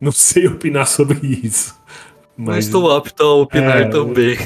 [0.00, 1.78] não sei opinar sobre isso.
[2.36, 4.36] Mas estou apto a opinar é, também.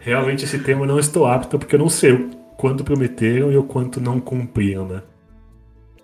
[0.00, 3.62] realmente esse tema não estou apto porque eu não sei o quanto prometeram e o
[3.62, 5.02] quanto não cumpriram, né?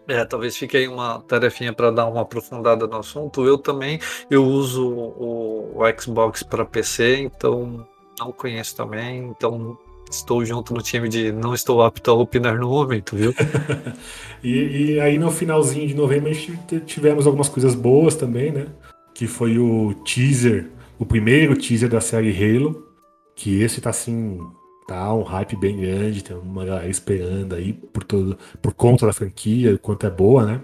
[0.08, 3.44] É, talvez fique aí uma tarefinha para dar uma aprofundada no assunto.
[3.44, 3.98] Eu também
[4.30, 7.86] eu uso o, o Xbox para PC, então
[8.18, 9.76] não conheço também, então
[10.10, 13.34] estou junto no time de não estou apto a opinar no momento, viu?
[14.42, 18.66] e, e, aí no finalzinho de novembro a gente tivemos algumas coisas boas também, né?
[19.14, 22.86] Que foi o teaser, o primeiro teaser da série Halo,
[23.34, 24.38] que esse tá assim,
[24.86, 29.12] tá um hype bem grande, tem uma galera esperando aí por todo, por conta da
[29.12, 30.60] franquia, o quanto é boa, né?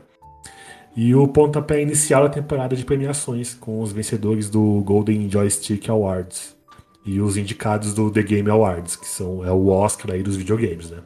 [0.94, 6.54] E o pontapé inicial da temporada de premiações, com os vencedores do Golden Joystick Awards
[7.04, 10.90] e os indicados do The Game Awards, que são é o Oscar aí dos videogames,
[10.90, 10.98] né?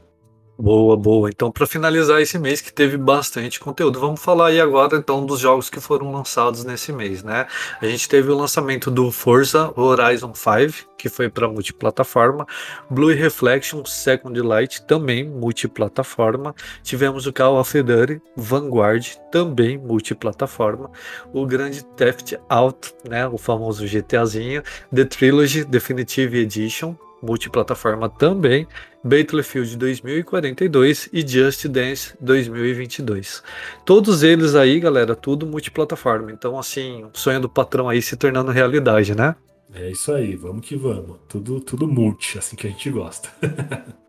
[0.59, 1.29] Boa, boa.
[1.29, 5.39] Então, para finalizar esse mês que teve bastante conteúdo, vamos falar aí agora então dos
[5.39, 7.47] jogos que foram lançados nesse mês, né?
[7.79, 12.47] A gente teve o lançamento do Forza Horizon 5, que foi para multiplataforma,
[12.89, 16.55] Blue Reflection Second Light também multiplataforma.
[16.83, 20.91] Tivemos o Call of Duty Vanguard também multiplataforma,
[21.35, 24.63] o Grande Theft Auto, né, o famoso GTAzinho,
[24.95, 26.97] The Trilogy Definitive Edition
[27.27, 28.67] multiplataforma também,
[29.03, 33.43] Battlefield 2042 e Just Dance 2022.
[33.85, 36.31] Todos eles aí, galera, tudo multiplataforma.
[36.31, 39.35] Então, assim, o sonho do patrão aí se tornando realidade, né?
[39.75, 41.19] É isso aí, vamos que vamos.
[41.29, 43.29] Tudo, tudo multi, assim que a gente gosta.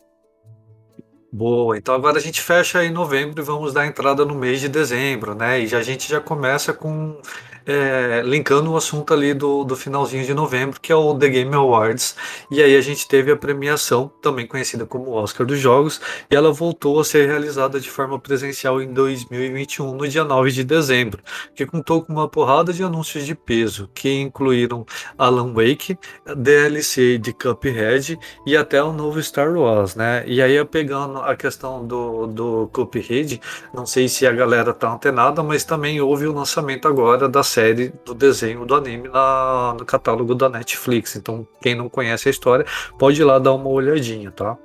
[1.32, 4.70] Boa, então agora a gente fecha aí novembro e vamos dar entrada no mês de
[4.70, 5.60] dezembro, né?
[5.60, 7.20] E já, a gente já começa com
[7.68, 11.54] é, linkando o assunto ali do, do finalzinho de novembro, que é o The Game
[11.54, 12.16] Awards.
[12.50, 16.00] E aí a gente teve a premiação, também conhecida como Oscar dos Jogos,
[16.32, 20.64] e ela voltou a ser realizada de forma presencial em 2021, no dia 9 de
[20.64, 21.22] dezembro,
[21.54, 24.86] que contou com uma porrada de anúncios de peso, que incluíram
[25.18, 25.98] Alan Wake,
[26.38, 30.24] DLC de Cuphead e até o novo Star Wars, né?
[30.26, 33.42] E aí, pegando a questão do, do Cuphead,
[33.74, 37.57] não sei se a galera tá antenada, mas também houve o lançamento agora da série
[38.06, 41.16] do desenho do anime na, no catálogo da Netflix.
[41.16, 42.66] Então, quem não conhece a história,
[42.98, 44.58] pode ir lá dar uma olhadinha, tá?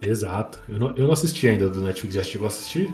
[0.00, 0.60] Exato.
[0.68, 2.14] Eu não, eu não assisti ainda do Netflix.
[2.14, 2.92] Já chegou a assistir?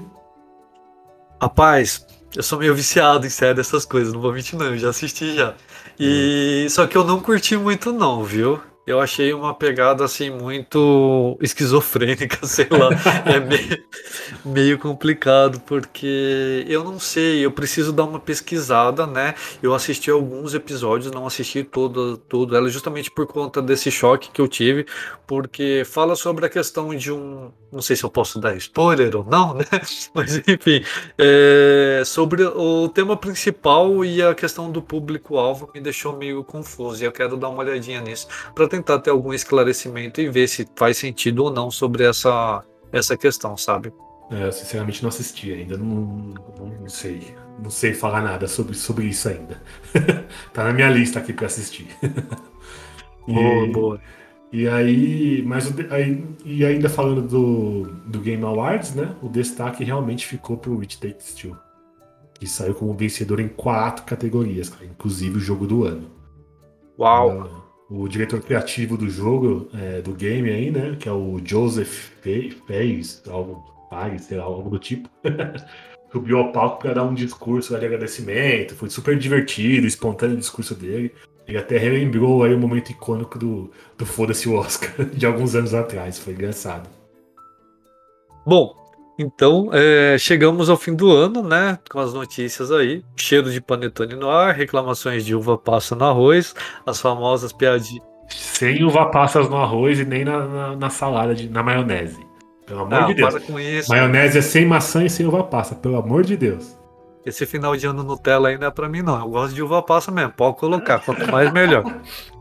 [1.41, 2.07] Rapaz,
[2.37, 5.35] eu sou meio viciado em série dessas coisas, não vou mentir não, eu já assisti
[5.35, 5.55] já.
[5.99, 6.69] E uhum.
[6.69, 8.61] só que eu não curti muito não, viu?
[8.91, 12.91] Eu achei uma pegada assim muito esquizofrênica, sei lá.
[13.25, 13.85] é meio,
[14.45, 19.35] meio, complicado, porque eu não sei, eu preciso dar uma pesquisada, né?
[19.63, 24.41] Eu assisti alguns episódios, não assisti todo, todo ela, justamente por conta desse choque que
[24.41, 24.87] eu tive,
[25.27, 27.53] porque fala sobre a questão de um.
[27.71, 29.65] Não sei se eu posso dar spoiler ou não, né?
[30.13, 30.85] Mas enfim,
[31.17, 37.03] é, sobre o tema principal e a questão do público-alvo me deixou meio confuso.
[37.03, 40.67] E eu quero dar uma olhadinha nisso para tentar ter algum esclarecimento e ver se
[40.77, 42.63] faz sentido ou não sobre essa,
[42.93, 43.93] essa questão, sabe?
[44.31, 47.35] É, eu sinceramente não assisti ainda, não, não, sei.
[47.61, 49.61] Não sei falar nada sobre, sobre isso ainda.
[50.55, 51.89] tá na minha lista aqui para assistir.
[53.27, 54.01] e, boa, boa.
[54.53, 59.15] E aí, mas aí, e ainda falando do, do Game Awards, né?
[59.21, 61.57] O destaque realmente ficou pro Witch Takes Two,
[62.35, 66.11] que saiu como vencedor em quatro categorias, inclusive o jogo do ano.
[66.99, 67.60] Uau!
[67.91, 70.97] O diretor criativo do jogo, é, do game aí, né?
[70.99, 73.65] Que é o Joseph Fez, algo,
[74.21, 75.11] sei lá, algo do tipo.
[76.13, 78.75] Subiu ao palco para dar um discurso de agradecimento.
[78.75, 81.13] Foi super divertido, espontâneo o discurso dele.
[81.47, 85.75] Ele até relembrou aí o momento icônico do, do Foda-se o Oscar de alguns anos
[85.75, 86.19] atrás.
[86.19, 86.89] Foi engraçado.
[88.47, 88.80] Bom,
[89.21, 91.79] então, é, chegamos ao fim do ano, né?
[91.91, 93.05] Com as notícias aí.
[93.15, 96.55] Cheiro de panetone no ar, reclamações de uva passa no arroz,
[96.87, 98.03] as famosas piadinhas.
[98.31, 102.19] Sem uva passas no arroz e nem na, na, na salada, de, na maionese.
[102.67, 103.39] Pelo amor Não, de Deus.
[103.45, 103.91] com isso.
[103.91, 106.79] Maionese é sem maçã e sem uva passa, pelo amor de Deus.
[107.27, 109.21] Esse final de ano Nutella ainda é pra mim, não.
[109.21, 110.33] Eu gosto de uva passa mesmo.
[110.33, 111.85] Pode colocar, quanto mais melhor.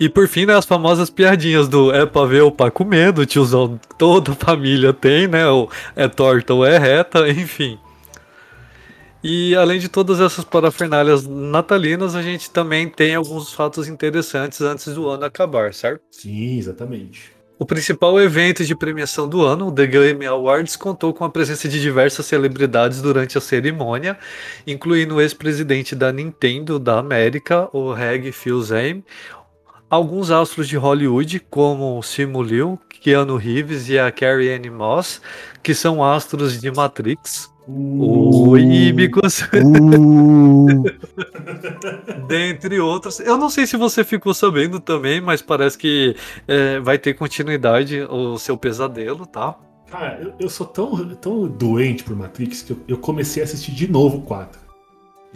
[0.00, 3.26] E por fim, né, as famosas piadinhas do é pra ver o pai comendo, o
[3.26, 5.46] tiozão, toda a família tem, né?
[5.48, 7.78] Ou é torta ou é reta, enfim.
[9.22, 14.94] E além de todas essas parafernálias natalinas, a gente também tem alguns fatos interessantes antes
[14.94, 16.02] do ano acabar, certo?
[16.12, 17.36] Sim, exatamente.
[17.58, 21.68] O principal evento de premiação do ano, o The Game Awards, contou com a presença
[21.68, 24.16] de diversas celebridades durante a cerimônia,
[24.64, 29.04] incluindo o ex-presidente da Nintendo da América, o Reg Fils-Aime,
[29.90, 35.20] alguns astros de Hollywood, como Simu Liu, Keanu Reeves e a Carrie Anne Moss,
[35.62, 37.50] que são astros de Matrix.
[37.66, 39.42] Uh, Oi, Ibicos!
[39.42, 40.84] Uh.
[42.26, 43.20] Dentre outros.
[43.20, 46.16] Eu não sei se você ficou sabendo também, mas parece que
[46.46, 49.54] é, vai ter continuidade o seu pesadelo, tá?
[49.90, 53.72] Cara, eu, eu sou tão, tão doente por Matrix que eu, eu comecei a assistir
[53.72, 54.67] de novo o 4.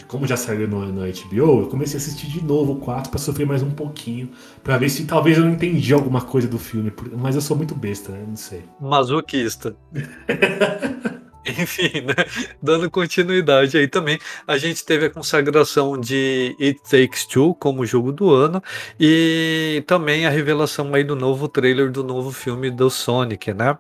[0.09, 3.47] Como já saiu no, HBO, eu comecei a assistir de novo o 4 pra sofrer
[3.47, 4.31] mais um pouquinho.
[4.63, 6.93] Pra ver se talvez eu não entendi alguma coisa do filme.
[7.13, 8.25] Mas eu sou muito besta, né?
[8.27, 8.65] Não sei.
[8.81, 9.77] Masoquista.
[11.45, 12.15] Enfim, né?
[12.63, 18.13] Dando continuidade aí também, a gente teve a consagração de It Takes Two como jogo
[18.13, 18.63] do ano
[18.99, 23.77] e também a revelação aí do novo trailer do novo filme do Sonic, né?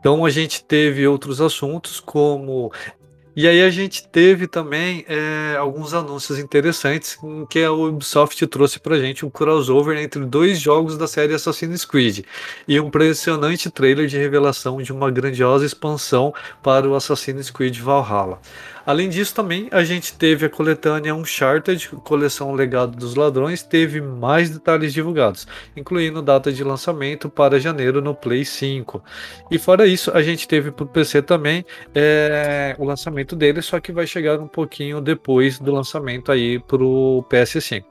[0.00, 2.72] Então a gente teve outros assuntos como
[3.36, 8.80] e aí a gente teve também é, alguns anúncios interessantes em que a Ubisoft trouxe
[8.80, 12.24] pra gente um crossover entre dois jogos da série Assassin's Creed
[12.66, 16.32] e um impressionante trailer de revelação de uma grandiosa expansão
[16.62, 18.40] para o Assassin's Creed Valhalla.
[18.86, 24.48] Além disso, também a gente teve a coletânea Uncharted, coleção Legado dos Ladrões, teve mais
[24.48, 25.44] detalhes divulgados,
[25.76, 29.02] incluindo data de lançamento para janeiro no Play 5.
[29.50, 33.80] E fora isso, a gente teve para o PC também é, o lançamento dele, só
[33.80, 37.84] que vai chegar um pouquinho depois do lançamento aí para o PS5.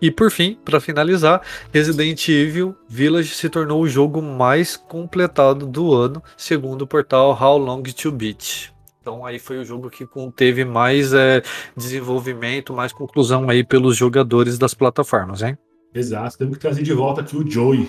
[0.00, 5.92] E por fim, para finalizar, Resident Evil Village se tornou o jogo mais completado do
[5.92, 8.77] ano, segundo o portal How Long to Beat.
[9.08, 10.06] Então aí foi o jogo que
[10.36, 11.42] teve mais é,
[11.74, 15.56] desenvolvimento, mais conclusão aí pelos jogadores das plataformas, hein?
[15.94, 17.88] Exato, temos que trazer de volta aqui o Joey,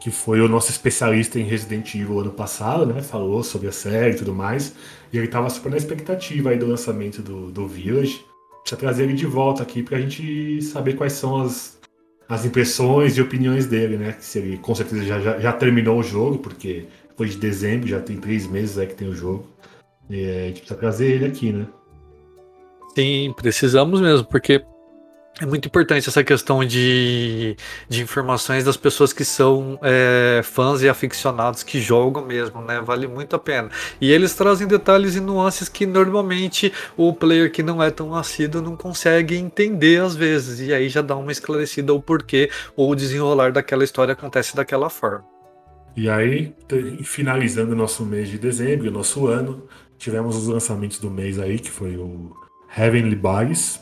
[0.00, 3.00] que foi o nosso especialista em Resident Evil ano passado, né?
[3.00, 4.74] Falou sobre a série e tudo mais.
[5.12, 8.20] E ele estava super na expectativa aí do lançamento do, do Village.
[8.62, 11.78] Precisa trazer ele de volta aqui pra gente saber quais são as,
[12.28, 14.16] as impressões e opiniões dele, né?
[14.18, 18.00] Se ele com certeza já, já, já terminou o jogo, porque foi de dezembro, já
[18.00, 19.46] tem três meses aí que tem o jogo.
[20.10, 21.66] E a gente precisa trazer ele aqui, né?
[22.94, 24.64] Sim, precisamos mesmo, porque
[25.40, 27.56] é muito importante essa questão de,
[27.88, 32.80] de informações das pessoas que são é, fãs e aficionados que jogam mesmo, né?
[32.80, 33.70] Vale muito a pena.
[34.00, 38.60] E eles trazem detalhes e nuances que normalmente o player que não é tão assíduo
[38.60, 40.58] não consegue entender às vezes.
[40.58, 44.90] E aí já dá uma esclarecida o porquê ou o desenrolar daquela história acontece daquela
[44.90, 45.24] forma.
[45.96, 46.54] E aí,
[47.04, 49.68] finalizando o nosso mês de dezembro, o nosso ano,
[49.98, 52.34] tivemos os lançamentos do mês aí, que foi o
[52.76, 53.80] Heavenly Bugs,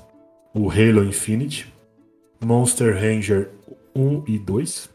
[0.55, 1.73] o Halo Infinite,
[2.45, 3.51] Monster Ranger
[3.95, 4.91] 1 e 2,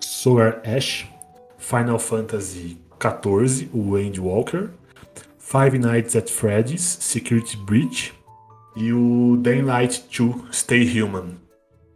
[0.00, 1.06] Solar Ash,
[1.58, 4.70] Final Fantasy XIV, o Endwalker,
[5.38, 8.12] Five Nights at Freddy's, Security Breach
[8.76, 11.38] e o Daylight 2, Stay Human.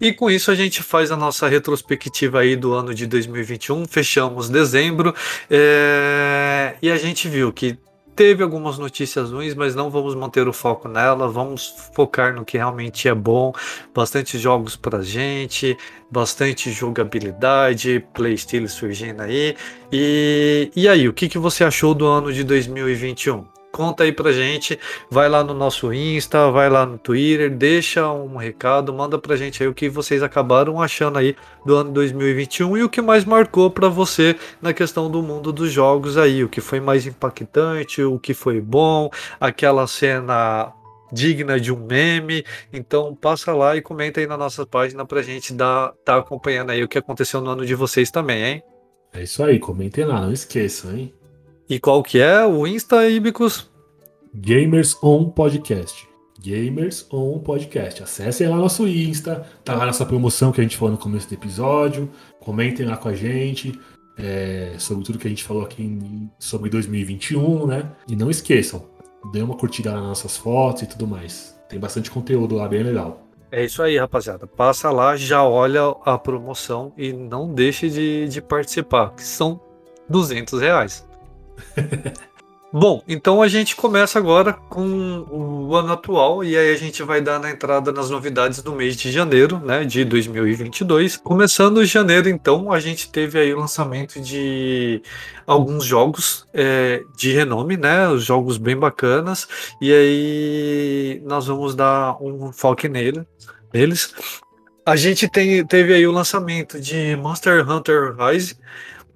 [0.00, 4.48] E com isso a gente faz a nossa retrospectiva aí do ano de 2021, fechamos
[4.48, 5.14] dezembro
[5.50, 6.74] é...
[6.82, 7.78] e a gente viu que
[8.14, 12.56] teve algumas notícias ruins, mas não vamos manter o foco nela, vamos focar no que
[12.56, 13.52] realmente é bom,
[13.94, 15.76] bastante jogos pra gente,
[16.10, 19.56] bastante jogabilidade, playstyle surgindo aí.
[19.92, 23.53] E, e aí, o que, que você achou do ano de 2021?
[23.74, 24.78] Conta aí pra gente,
[25.10, 29.60] vai lá no nosso Insta, vai lá no Twitter, deixa um recado, manda pra gente
[29.60, 31.34] aí o que vocês acabaram achando aí
[31.66, 35.72] do ano 2021 e o que mais marcou para você na questão do mundo dos
[35.72, 39.10] jogos aí, o que foi mais impactante, o que foi bom,
[39.40, 40.72] aquela cena
[41.12, 42.44] digna de um meme.
[42.72, 46.84] Então passa lá e comenta aí na nossa página pra gente dar, tá acompanhando aí
[46.84, 48.62] o que aconteceu no ano de vocês também, hein?
[49.12, 51.12] É isso aí, comentem lá, não esqueçam, hein?
[51.68, 53.70] E qual que é o Insta, Ibicus?
[54.34, 56.06] Gamers On Podcast.
[56.38, 58.02] Gamers On Podcast.
[58.02, 61.32] Acessem lá nosso Insta, tá lá nossa promoção que a gente falou no começo do
[61.32, 62.10] episódio.
[62.38, 63.80] Comentem lá com a gente
[64.18, 67.90] é, sobre tudo que a gente falou aqui em, sobre 2021, né?
[68.06, 68.84] E não esqueçam,
[69.32, 71.58] dê uma curtida nas nossas fotos e tudo mais.
[71.66, 73.26] Tem bastante conteúdo lá, bem legal.
[73.50, 74.46] É isso aí, rapaziada.
[74.46, 79.58] Passa lá, já olha a promoção e não deixe de, de participar, que são
[80.10, 81.06] 200 reais.
[82.76, 87.20] Bom, então a gente começa agora com o ano atual e aí a gente vai
[87.20, 91.16] dar na entrada nas novidades do mês de janeiro, né, de 2022.
[91.18, 95.00] Começando janeiro, então, a gente teve aí o lançamento de
[95.46, 99.46] alguns jogos é, de renome, né, os jogos bem bacanas
[99.80, 103.24] e aí nós vamos dar um foco nele,
[103.72, 104.12] neles.
[104.84, 108.56] A gente tem, teve aí o lançamento de Monster Hunter Rise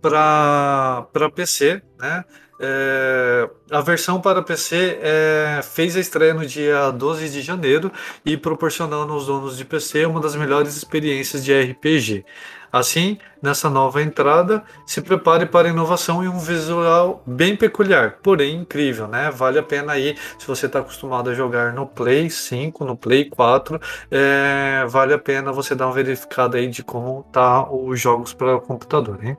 [0.00, 2.24] para PC, né?
[2.60, 7.92] É, a versão para PC é, fez a estreia no dia 12 de janeiro
[8.24, 12.24] e proporcionando aos donos de PC uma das melhores experiências de RPG.
[12.70, 19.08] Assim, nessa nova entrada, se prepare para inovação e um visual bem peculiar, porém incrível,
[19.08, 19.30] né?
[19.30, 23.24] Vale a pena aí, se você está acostumado a jogar no Play 5, no Play
[23.24, 23.80] 4,
[24.10, 28.60] é, vale a pena você dar uma verificada aí de como tá os jogos para
[28.60, 29.36] computador, hein?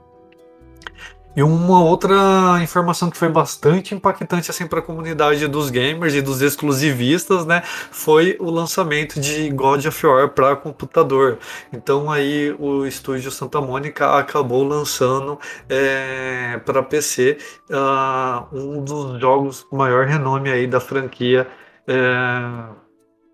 [1.35, 6.21] E uma outra informação que foi bastante impactante assim para a comunidade dos gamers e
[6.21, 11.37] dos exclusivistas, né, foi o lançamento de God of War para computador.
[11.71, 17.37] Então aí o estúdio Santa Mônica acabou lançando é, para PC
[17.69, 21.47] uh, ah, um dos jogos maior renome aí da franquia.
[21.87, 22.89] É,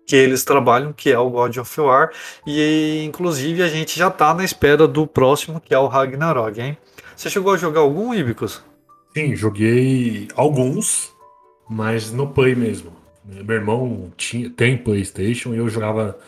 [0.06, 2.10] que eles trabalham, que é o God of War,
[2.46, 6.78] e inclusive a gente já está na espera do próximo, que é o Ragnarok, hein?
[7.16, 8.62] Você chegou a jogar algum, Ibicus?
[9.14, 11.10] Sim, joguei alguns,
[11.68, 12.92] mas no Play mesmo.
[13.24, 16.18] Meu irmão tinha, tem PlayStation e eu jogava.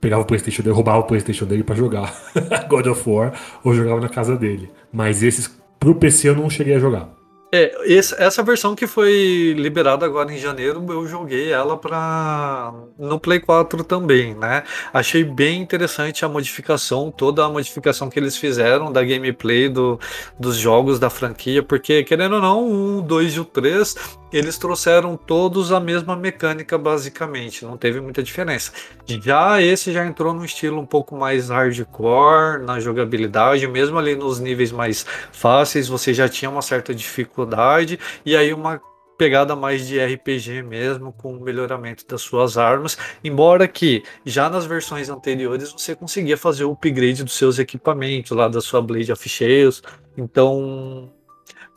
[0.00, 2.14] Pegava o PlayStation dele, roubava o PlayStation dele para jogar
[2.70, 3.32] God of War
[3.64, 4.70] ou jogava na casa dele.
[4.92, 7.17] Mas esses pro PC eu não cheguei a jogar.
[7.50, 13.40] É, essa versão que foi liberada agora em janeiro, eu joguei ela para no Play
[13.40, 14.64] 4 também, né?
[14.92, 19.98] Achei bem interessante a modificação, toda a modificação que eles fizeram da gameplay do,
[20.38, 23.94] dos jogos da franquia, porque querendo ou não, o 2 e o 3,
[24.32, 28.72] eles trouxeram todos a mesma mecânica basicamente, não teve muita diferença.
[29.06, 34.38] Já esse já entrou num estilo um pouco mais hardcore na jogabilidade, mesmo ali nos
[34.38, 37.98] níveis mais fáceis, você já tinha uma certa dificuldade.
[38.24, 38.80] E aí uma
[39.18, 44.64] pegada mais de RPG mesmo, com o melhoramento das suas armas, embora que já nas
[44.64, 49.28] versões anteriores você conseguia fazer o upgrade dos seus equipamentos, lá da sua Blade of
[49.28, 49.82] Chaos,
[50.16, 51.12] então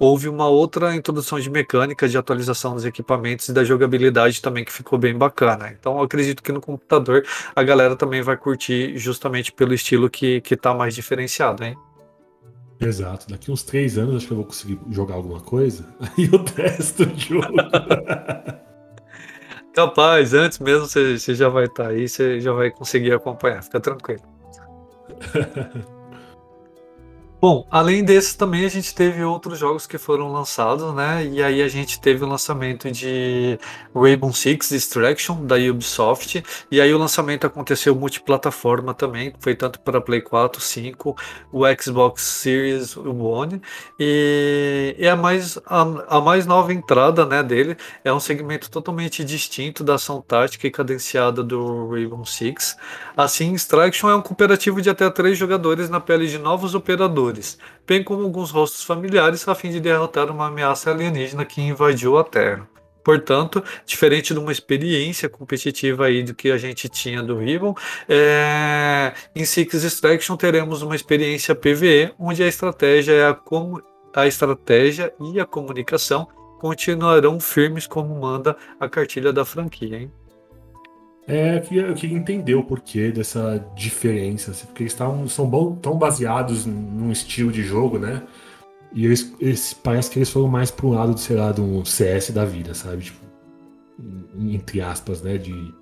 [0.01, 4.71] houve uma outra introdução de mecânica, de atualização dos equipamentos e da jogabilidade também que
[4.71, 5.71] ficou bem bacana.
[5.79, 7.23] Então eu acredito que no computador
[7.55, 11.77] a galera também vai curtir justamente pelo estilo que, que tá mais diferenciado, hein?
[12.79, 13.27] Exato.
[13.29, 15.87] Daqui uns três anos acho que eu vou conseguir jogar alguma coisa.
[16.01, 17.53] Aí eu testo o jogo.
[19.71, 23.63] Capaz, antes mesmo você, você já vai estar tá aí, você já vai conseguir acompanhar,
[23.63, 24.23] fica tranquilo.
[27.41, 31.25] Bom, além desses também a gente teve outros jogos que foram lançados, né?
[31.25, 33.57] E aí a gente teve o lançamento de
[33.95, 36.43] Rainbow Six Destruction da Ubisoft.
[36.69, 41.17] E aí o lançamento aconteceu multiplataforma também, foi tanto para Play 4, 5,
[41.51, 43.59] o Xbox Series One.
[43.99, 45.81] E, e a, mais, a,
[46.17, 50.71] a, mais nova entrada né, dele é um segmento totalmente distinto da ação tática e
[50.71, 52.77] cadenciada do Rainbow Six.
[53.17, 57.30] Assim, Extraction é um cooperativo de até três jogadores na pele de novos operadores
[57.87, 62.23] bem como alguns rostos familiares a fim de derrotar uma ameaça alienígena que invadiu a
[62.23, 62.67] Terra.
[63.03, 67.75] Portanto, diferente de uma experiência competitiva aí do que a gente tinha do Ribbon,
[68.07, 69.13] é...
[69.35, 73.81] em Six Extraction teremos uma experiência PvE, onde a estratégia é a, com...
[74.15, 76.27] a estratégia e a comunicação
[76.59, 79.97] continuarão firmes como manda a cartilha da franquia.
[79.97, 80.11] Hein?
[81.31, 85.49] É, eu queria, eu queria entender o porquê dessa diferença, assim, porque eles tavam, são
[85.49, 88.21] bom, tão baseados num estilo de jogo, né?
[88.93, 92.43] E eles, eles, parece que eles foram mais pro lado, sei lá, do CS da
[92.43, 93.03] vida, sabe?
[93.03, 93.21] Tipo,
[94.37, 95.37] entre aspas, né?
[95.37, 95.73] De,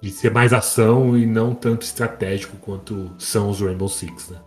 [0.00, 4.38] de ser mais ação e não tanto estratégico quanto são os Rainbow Six, né?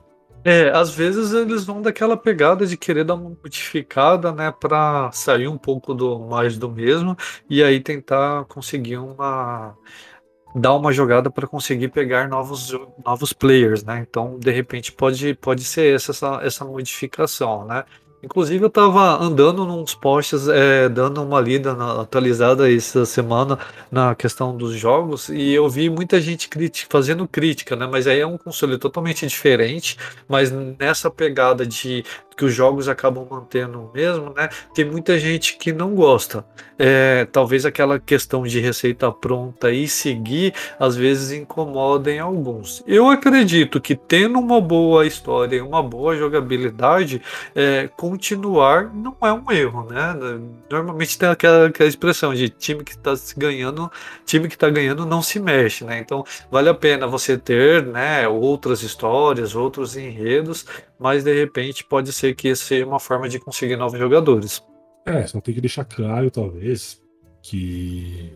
[0.43, 5.47] É, às vezes eles vão daquela pegada de querer dar uma modificada, né, para sair
[5.47, 7.15] um pouco do mais do mesmo
[7.49, 9.75] e aí tentar conseguir uma
[10.57, 12.73] dar uma jogada para conseguir pegar novos,
[13.05, 14.05] novos players, né?
[14.07, 17.83] Então, de repente, pode, pode ser essa, essa modificação, né?
[18.23, 23.59] Inclusive, eu estava andando nos posts, é, dando uma lida na, atualizada essa semana
[23.91, 26.49] na questão dos jogos, e eu vi muita gente
[26.89, 27.87] fazendo crítica, né?
[27.89, 29.97] Mas aí é um console totalmente diferente,
[30.27, 32.03] mas nessa pegada de
[32.37, 34.47] que os jogos acabam mantendo mesmo, né?
[34.75, 36.45] Tem muita gente que não gosta.
[36.77, 42.83] É, talvez aquela questão de receita pronta e seguir, às vezes incomoda em alguns.
[42.85, 47.19] Eu acredito que tendo uma boa história e uma boa jogabilidade,
[47.55, 50.15] é, continuar não é um erro, né?
[50.69, 53.91] Normalmente tem aquela, aquela expressão de time que está ganhando,
[54.25, 55.97] time que está ganhando não se mexe, né?
[55.99, 60.65] Então vale a pena você ter, né, outras histórias, outros enredos,
[60.99, 64.63] mas de repente pode ser que isso seja uma forma de conseguir novos jogadores.
[65.05, 67.01] É, só tem que deixar claro, talvez,
[67.41, 68.33] que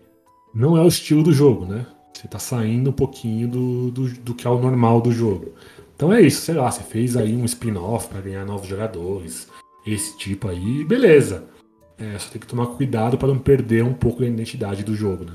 [0.53, 1.85] não é o estilo do jogo, né?
[2.13, 5.53] Você tá saindo um pouquinho do, do, do que é o normal do jogo.
[5.95, 9.47] Então é isso, sei lá, você fez aí um spin-off para ganhar novos jogadores,
[9.85, 11.45] esse tipo aí, beleza.
[11.97, 15.25] É, só tem que tomar cuidado para não perder um pouco da identidade do jogo,
[15.25, 15.33] né?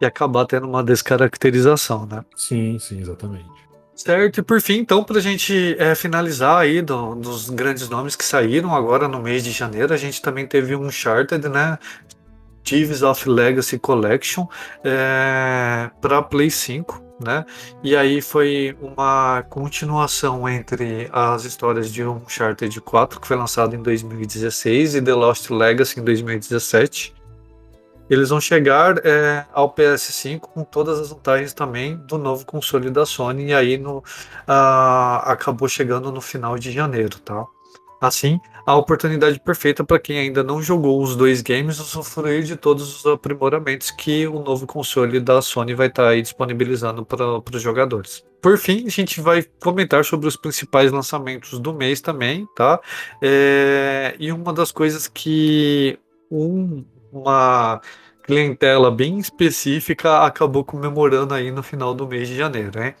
[0.00, 2.24] E acabar tendo uma descaracterização, né?
[2.34, 3.48] Sim, sim, exatamente.
[3.94, 8.16] Certo, e por fim, então, para a gente é, finalizar aí do, dos grandes nomes
[8.16, 11.78] que saíram agora no mês de janeiro, a gente também teve um Uncharted, né?
[12.64, 14.46] Thieves of Legacy Collection
[14.82, 17.02] é, para Play 5.
[17.22, 17.44] né?
[17.82, 23.82] E aí foi uma continuação entre as histórias de Uncharted 4, que foi lançado em
[23.82, 27.14] 2016, e The Lost Legacy em 2017.
[28.10, 33.06] Eles vão chegar é, ao PS5 com todas as vantagens também do novo console da
[33.06, 37.46] Sony, e aí no, uh, acabou chegando no final de janeiro, tá?
[38.02, 42.96] Assim, a oportunidade perfeita para quem ainda não jogou os dois games usufruir de todos
[42.96, 48.24] os aprimoramentos que o novo console da Sony vai estar tá disponibilizando para os jogadores.
[48.40, 52.80] Por fim, a gente vai comentar sobre os principais lançamentos do mês também, tá?
[53.22, 55.96] É, e uma das coisas que
[56.28, 57.80] um, uma
[58.22, 62.94] clientela bem específica acabou comemorando aí no final do mês de janeiro, né?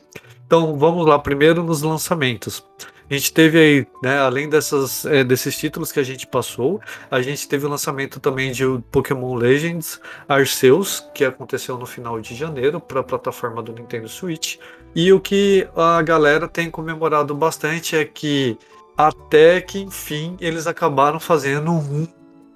[0.46, 2.64] Então vamos lá primeiro nos lançamentos.
[3.10, 7.20] A gente teve aí, né, além dessas, é, desses títulos que a gente passou, a
[7.20, 12.80] gente teve o lançamento também de Pokémon Legends Arceus, que aconteceu no final de janeiro
[12.80, 14.56] para a plataforma do Nintendo Switch.
[14.94, 18.56] E o que a galera tem comemorado bastante é que
[18.96, 22.06] até que enfim eles acabaram fazendo um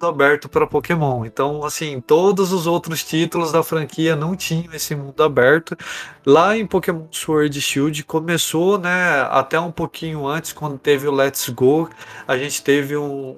[0.05, 1.25] aberto para Pokémon.
[1.25, 5.75] Então, assim, todos os outros títulos da franquia não tinham esse mundo aberto.
[6.25, 11.49] Lá em Pokémon Sword Shield começou, né, até um pouquinho antes, quando teve o Let's
[11.49, 11.89] Go,
[12.27, 13.37] a gente teve um,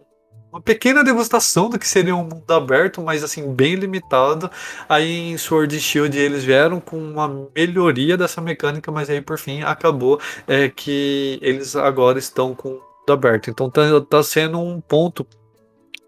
[0.52, 4.50] uma pequena degustação do que seria um mundo aberto, mas assim, bem limitado.
[4.88, 9.62] Aí em Sword Shield eles vieram com uma melhoria dessa mecânica, mas aí por fim
[9.62, 13.50] acabou é, que eles agora estão com mundo aberto.
[13.50, 15.26] Então tá, tá sendo um ponto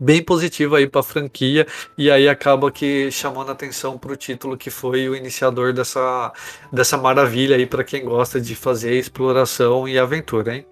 [0.02, 4.58] bem positivo aí para a franquia e aí acaba que chamando atenção para o título
[4.58, 6.34] que foi o iniciador dessa,
[6.74, 10.66] dessa maravilha aí para quem gosta de fazer exploração e aventura, hein?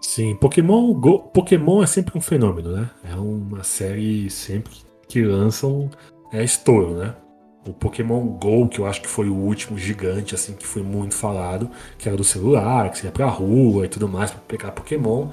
[0.00, 2.88] Sim, Pokémon Go, Pokémon é sempre um fenômeno, né?
[3.02, 4.72] É uma série sempre
[5.08, 5.90] que lançam
[6.32, 7.16] é estouro, né?
[7.66, 11.16] O Pokémon Go, que eu acho que foi o último gigante assim que foi muito
[11.16, 11.68] falado,
[11.98, 15.30] que era do celular, que você ia pra rua e tudo mais para pegar Pokémon.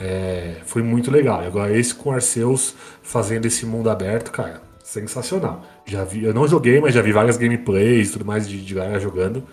[0.00, 1.42] É, foi muito legal.
[1.42, 5.64] E agora esse com Arceus fazendo esse mundo aberto, cara, sensacional.
[5.86, 8.74] Já vi, eu não joguei, mas já vi várias gameplays e tudo mais de, de
[8.74, 9.44] galera jogando.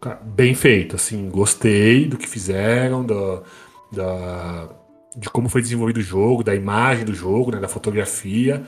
[0.00, 3.42] Cara, bem feito, assim, gostei do que fizeram, do,
[3.90, 4.68] da,
[5.16, 8.62] de como foi desenvolvido o jogo, da imagem do jogo, né, da fotografia.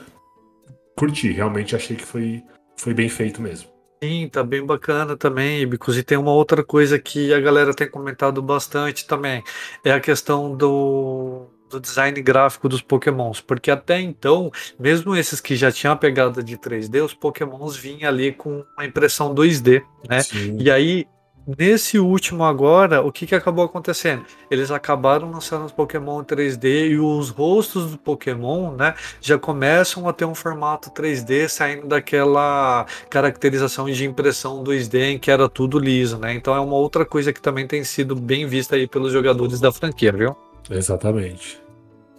[0.97, 2.43] Curti, realmente achei que foi,
[2.75, 3.76] foi bem feito mesmo.
[4.03, 5.97] Sim, tá bem bacana também, Ibicos.
[5.97, 9.43] E tem uma outra coisa que a galera tem comentado bastante também,
[9.83, 15.55] é a questão do, do design gráfico dos Pokémons, porque até então, mesmo esses que
[15.55, 20.21] já tinham a pegada de 3D, os Pokémons vinham ali com uma impressão 2D, né?
[20.21, 20.57] Sim.
[20.59, 21.07] E aí
[21.47, 24.25] Nesse último agora, o que, que acabou acontecendo?
[24.51, 30.13] Eles acabaram lançando os Pokémon 3D e os rostos do Pokémon, né, já começam a
[30.13, 36.17] ter um formato 3D saindo daquela caracterização de impressão 2D em que era tudo liso,
[36.17, 36.33] né?
[36.33, 39.71] Então é uma outra coisa que também tem sido bem vista aí pelos jogadores da
[39.71, 40.35] franquia, viu?
[40.69, 41.61] Exatamente.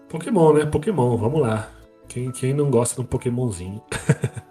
[0.08, 0.64] Pokémon, né?
[0.64, 1.68] Pokémon, vamos lá.
[2.08, 3.82] Quem, quem não gosta de um Pokémonzinho?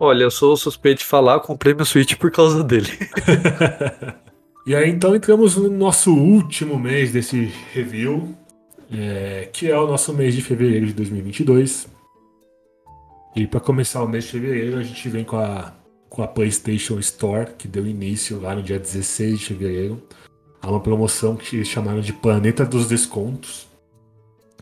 [0.00, 2.86] Olha, eu sou suspeito de falar, comprei meu Switch por causa dele.
[4.64, 8.32] e aí então entramos no nosso último mês desse review,
[8.92, 11.88] é, que é o nosso mês de fevereiro de 2022.
[13.34, 15.72] E para começar o mês de fevereiro, a gente vem com a,
[16.08, 20.00] com a PlayStation Store, que deu início lá no dia 16 de fevereiro,
[20.62, 23.66] a uma promoção que eles chamaram de Planeta dos Descontos,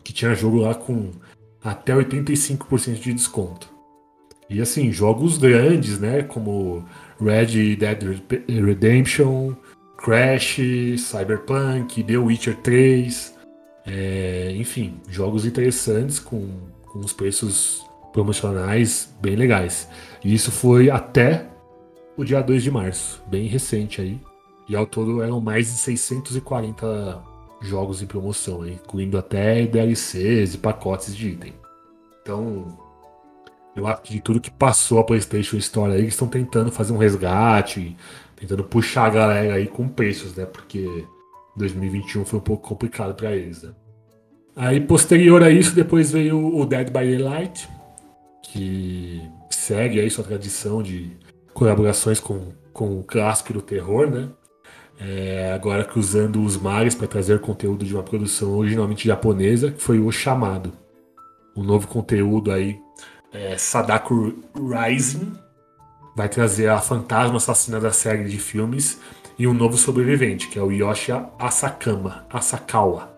[0.03, 1.11] que tinha jogo lá com
[1.63, 3.76] até 85% de desconto.
[4.49, 6.23] E assim, jogos grandes, né?
[6.23, 6.85] Como
[7.19, 9.53] Red Dead Redemption,
[9.97, 10.59] Crash,
[10.97, 13.35] Cyberpunk, The Witcher 3.
[13.85, 16.47] É, enfim, jogos interessantes com,
[16.85, 19.89] com os preços promocionais bem legais.
[20.23, 21.47] E isso foi até
[22.17, 24.19] o dia 2 de março, bem recente aí.
[24.67, 27.23] E ao todo eram mais de 640
[27.61, 31.53] jogos em promoção, incluindo até DLCs e pacotes de item.
[32.21, 32.77] Então,
[34.03, 37.95] que de tudo que passou a PlayStation Store aí, eles estão tentando fazer um resgate,
[38.35, 40.45] tentando puxar a galera aí com preços, né?
[40.45, 41.05] Porque
[41.55, 43.71] 2021 foi um pouco complicado para eles, né?
[44.55, 47.69] Aí, posterior a isso, depois veio o Dead by Daylight,
[48.41, 49.21] que
[49.51, 51.11] segue aí sua tradição de
[51.53, 54.29] colaborações com, com o clássico do terror, né?
[54.99, 59.99] É, agora cruzando os mares para trazer conteúdo de uma produção originalmente japonesa, que foi
[59.99, 60.73] o Chamado.
[61.55, 62.79] Um novo conteúdo aí
[63.31, 65.37] é, Sadako Rising
[66.15, 68.99] vai trazer a fantasma assassina da série de filmes
[69.37, 73.15] e um novo sobrevivente, que é o Yoshi Asakama, Asakawa.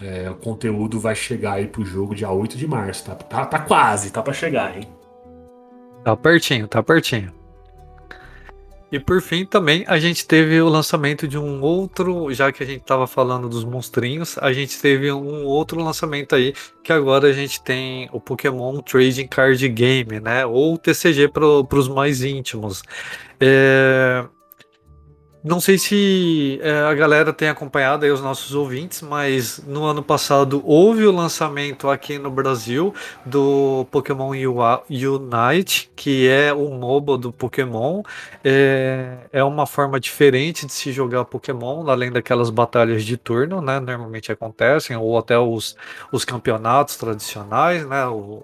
[0.00, 3.58] É, o conteúdo vai chegar aí pro jogo dia 8 de março, tá, tá, tá
[3.58, 4.88] quase, tá para chegar, hein?
[6.02, 7.39] Tá pertinho, tá pertinho.
[8.92, 12.66] E por fim também a gente teve o lançamento de um outro, já que a
[12.66, 17.32] gente estava falando dos monstrinhos, a gente teve um outro lançamento aí, que agora a
[17.32, 20.44] gente tem o Pokémon Trading Card Game, né?
[20.44, 22.82] Ou TCG para os mais íntimos.
[23.38, 24.26] É,
[25.42, 30.02] não sei se é, a galera tem acompanhado aí os nossos ouvintes, mas no ano
[30.02, 37.32] passado houve o lançamento aqui no Brasil do Pokémon Unite, que é o MOBA do
[37.32, 38.02] Pokémon.
[38.44, 43.80] É, é uma forma diferente de se jogar Pokémon, além daquelas batalhas de turno, né?
[43.80, 45.74] Normalmente acontecem, ou até os,
[46.12, 48.06] os campeonatos tradicionais, né?
[48.06, 48.42] O,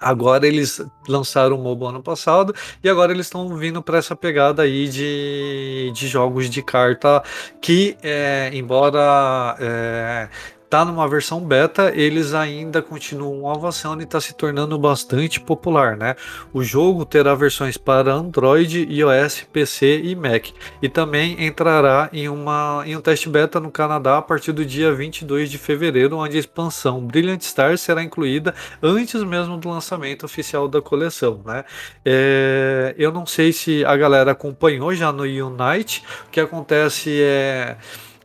[0.00, 4.62] Agora eles lançaram o MOBA ano passado e agora eles estão vindo para essa pegada
[4.62, 7.22] aí de, de jogos de carta
[7.60, 10.28] que, é, embora é,
[10.70, 16.14] tá numa versão beta, eles ainda continuam avançando e está se tornando bastante popular, né?
[16.52, 20.46] O jogo terá versões para Android, iOS, PC e Mac
[20.80, 24.92] e também entrará em, uma, em um teste beta no Canadá a partir do dia
[24.92, 30.68] 22 de fevereiro, onde a expansão Brilliant Star será incluída antes mesmo do lançamento oficial
[30.68, 31.64] da coleção, né?
[32.04, 37.76] É, eu não sei se a galera acompanhou já no Unite, o que acontece é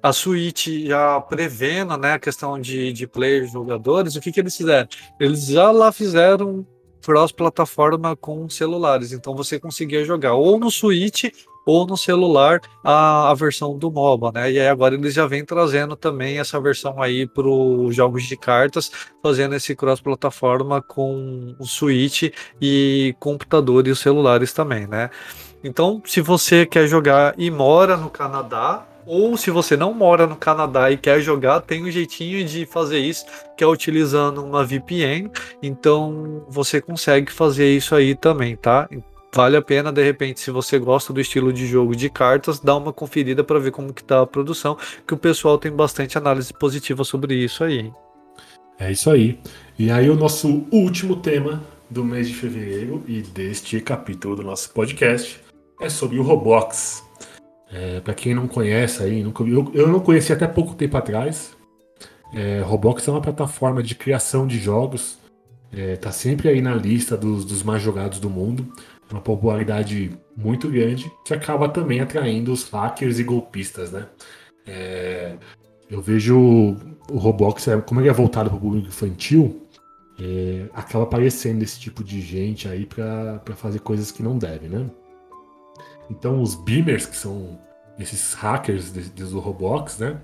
[0.05, 4.55] a Switch já prevendo né, a questão de, de players, jogadores, o que, que eles
[4.55, 4.87] fizeram?
[5.19, 6.63] Eles já lá fizeram
[7.03, 11.23] cross-plataforma com celulares, então você conseguia jogar ou no Switch
[11.65, 14.51] ou no celular a, a versão do MOBA, né?
[14.51, 18.37] E aí agora eles já vêm trazendo também essa versão aí para os jogos de
[18.37, 18.91] cartas,
[19.23, 22.31] fazendo esse cross-plataforma com o Switch
[22.61, 25.09] e computador e os celulares também, né?
[25.63, 30.35] Então, se você quer jogar e mora no Canadá, ou se você não mora no
[30.35, 33.25] Canadá e quer jogar, tem um jeitinho de fazer isso,
[33.57, 35.29] que é utilizando uma VPN.
[35.61, 38.89] Então você consegue fazer isso aí também, tá?
[39.33, 42.77] Vale a pena, de repente, se você gosta do estilo de jogo de cartas, dar
[42.77, 46.53] uma conferida para ver como que tá a produção, que o pessoal tem bastante análise
[46.53, 47.91] positiva sobre isso aí.
[48.79, 49.37] É isso aí.
[49.77, 54.71] E aí o nosso último tema do mês de fevereiro e deste capítulo do nosso
[54.71, 55.39] podcast
[55.81, 57.04] é sobre o Roblox.
[57.71, 61.55] É, para quem não conhece aí, nunca, eu, eu não conheci até pouco tempo atrás.
[62.33, 65.17] É, Roblox é uma plataforma de criação de jogos.
[65.71, 68.71] É, tá sempre aí na lista dos, dos mais jogados do mundo.
[69.11, 74.07] Uma popularidade muito grande que acaba também atraindo os hackers e golpistas, né?
[74.65, 75.35] É,
[75.89, 76.75] eu vejo
[77.09, 79.61] o Roblox, é, como ele é voltado para o público infantil,
[80.19, 84.89] é, acaba aparecendo esse tipo de gente aí para fazer coisas que não deve, né?
[86.09, 87.59] Então os beamers, que são
[87.99, 90.17] esses hackers do Roblox, né?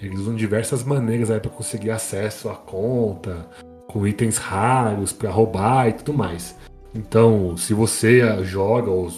[0.00, 3.46] Eles usam diversas maneiras aí para conseguir acesso à conta,
[3.86, 6.56] com itens raros para roubar e tudo mais.
[6.94, 9.10] Então, se você joga ou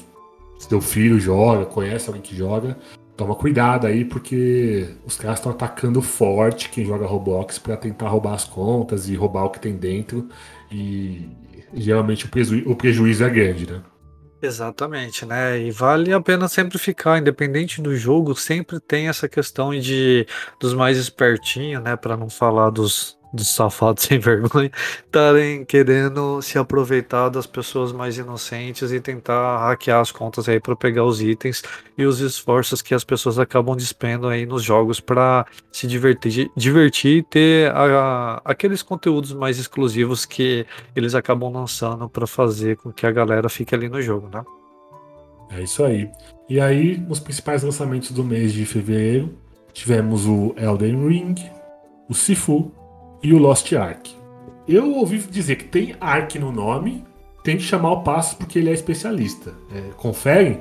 [0.58, 2.76] seu filho joga, conhece alguém que joga,
[3.16, 8.34] toma cuidado aí porque os caras estão atacando forte quem joga Roblox para tentar roubar
[8.34, 10.28] as contas e roubar o que tem dentro
[10.70, 11.28] e
[11.74, 13.80] geralmente o, preju o prejuízo é grande, né?
[14.44, 15.56] Exatamente, né?
[15.60, 20.26] E vale a pena sempre ficar, independente do jogo, sempre tem essa questão de
[20.58, 21.94] dos mais espertinhos, né?
[21.94, 24.70] Para não falar dos, dos safados sem vergonha
[25.04, 30.76] estarem querendo se aproveitar das pessoas mais inocentes e tentar hackear as contas aí para
[30.76, 31.62] pegar os itens
[31.96, 37.18] e os esforços que as pessoas acabam despendo aí nos jogos para se divertir, divertir
[37.18, 43.06] e ter a, aqueles conteúdos mais exclusivos que eles acabam lançando para fazer com que
[43.06, 44.42] a galera fique ali no jogo, né?
[45.50, 46.10] É isso aí.
[46.48, 49.36] E aí, os principais lançamentos do mês de fevereiro,
[49.72, 51.34] tivemos o Elden Ring,
[52.08, 52.72] o Sifu,
[53.22, 54.10] e o Lost Ark.
[54.66, 57.04] Eu ouvi dizer que tem Ark no nome,
[57.42, 59.54] tem que chamar o passo porque ele é especialista.
[59.74, 60.60] É, confere?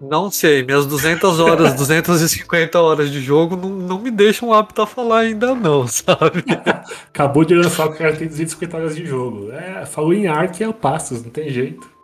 [0.00, 4.86] Não sei, minhas 200 horas, 250 horas de jogo não, não me deixam apto a
[4.86, 6.44] falar ainda não, sabe?
[7.08, 9.52] Acabou de lançar o cara tem 250 horas de jogo.
[9.52, 11.99] É, falou em Ark é o Passos, não tem jeito.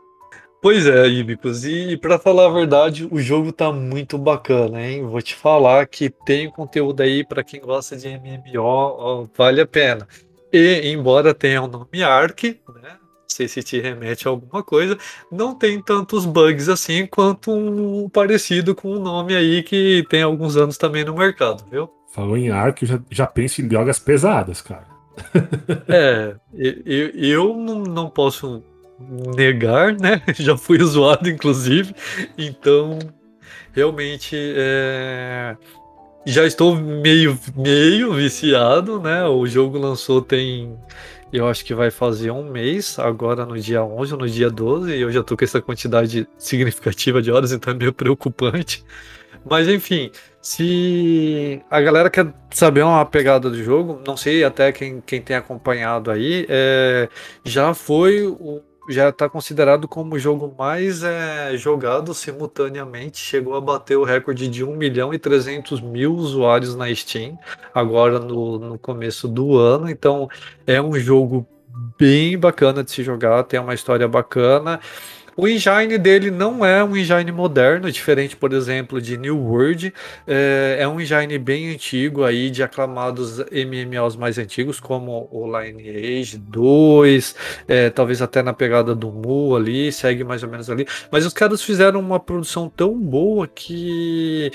[0.67, 5.07] Pois é, Ibicos, e para falar a verdade, o jogo tá muito bacana, hein?
[5.07, 9.67] Vou te falar que tem conteúdo aí para quem gosta de MMO, ó, vale a
[9.67, 10.09] pena.
[10.53, 12.97] E embora tenha o nome Ark, né?
[12.99, 14.99] Não sei se te remete a alguma coisa,
[15.31, 20.57] não tem tantos bugs assim quanto um parecido com um nome aí que tem alguns
[20.57, 21.89] anos também no mercado, viu?
[22.13, 24.89] Falou em Ark, eu já, já penso em drogas pesadas, cara.
[25.87, 26.35] é,
[26.85, 28.65] eu, eu não posso
[28.99, 30.23] negar, né?
[30.35, 31.95] Já fui zoado, inclusive.
[32.37, 32.99] Então,
[33.73, 35.57] realmente, é...
[36.27, 39.25] já estou meio, meio viciado, né?
[39.27, 40.77] O jogo lançou tem
[41.33, 44.93] Eu acho que vai fazer um mês, agora no dia 11 ou no dia 12,
[44.93, 48.85] e eu já tô com essa quantidade significativa de horas, então é meio preocupante.
[49.49, 50.11] Mas enfim,
[50.43, 55.37] se a galera quer saber uma pegada do jogo, não sei até quem, quem tem
[55.37, 57.09] acompanhado aí, é,
[57.45, 63.19] já foi o já está considerado como o jogo mais é, jogado simultaneamente.
[63.19, 67.39] Chegou a bater o recorde de 1 milhão e 300 mil usuários na Steam,
[67.75, 69.89] agora no, no começo do ano.
[69.89, 70.29] Então
[70.67, 71.47] é um jogo
[71.99, 74.81] bem bacana de se jogar, tem uma história bacana.
[75.37, 79.93] O engine dele não é um engine moderno, diferente, por exemplo, de New World.
[80.27, 86.39] É, é um engine bem antigo aí, de aclamados MMOs mais antigos, como o Lineage
[86.39, 87.37] 2,
[87.69, 90.87] é, talvez até na pegada do Mu ali, segue mais ou menos ali.
[91.11, 94.51] Mas os caras fizeram uma produção tão boa que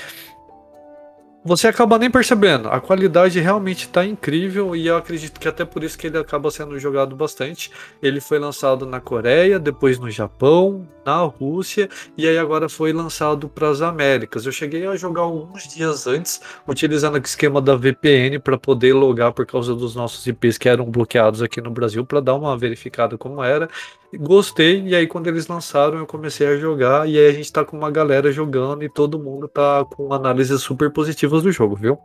[1.43, 2.69] você acaba nem percebendo.
[2.69, 6.51] A qualidade realmente está incrível e eu acredito que até por isso que ele acaba
[6.51, 7.71] sendo jogado bastante.
[8.01, 13.49] Ele foi lançado na Coreia, depois no Japão, na Rússia e aí agora foi lançado
[13.49, 14.45] para as Américas.
[14.45, 19.33] Eu cheguei a jogar alguns dias antes, utilizando o esquema da VPN para poder logar
[19.33, 23.17] por causa dos nossos IPs que eram bloqueados aqui no Brasil para dar uma verificada
[23.17, 23.67] como era.
[24.13, 27.63] Gostei, e aí quando eles lançaram eu comecei a jogar, e aí a gente tá
[27.63, 31.97] com uma galera jogando e todo mundo tá com análises super positivas do jogo, viu?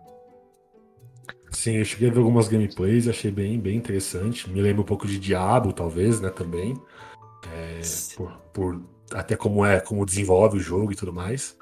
[1.51, 4.49] Sim, eu cheguei a ver algumas gameplays, achei bem, bem interessante.
[4.49, 6.81] Me lembra um pouco de Diablo, talvez, né, também.
[7.53, 7.81] É,
[8.17, 8.81] por, por,
[9.13, 11.57] até como é, como desenvolve o jogo e tudo mais.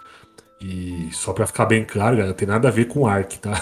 [0.61, 3.53] E só para ficar bem claro, galera, não tem nada a ver com Ark, tá?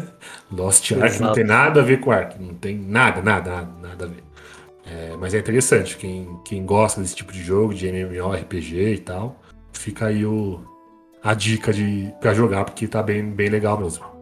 [0.50, 1.22] Lost Ark Exato.
[1.22, 4.23] não tem nada a ver com Ark, não tem nada, nada, nada, nada a ver.
[4.86, 9.40] É, mas é interessante, quem, quem gosta desse tipo de jogo, de MMORPG e tal,
[9.72, 10.62] fica aí o,
[11.22, 14.13] a dica de, pra jogar, porque tá bem, bem legal mesmo.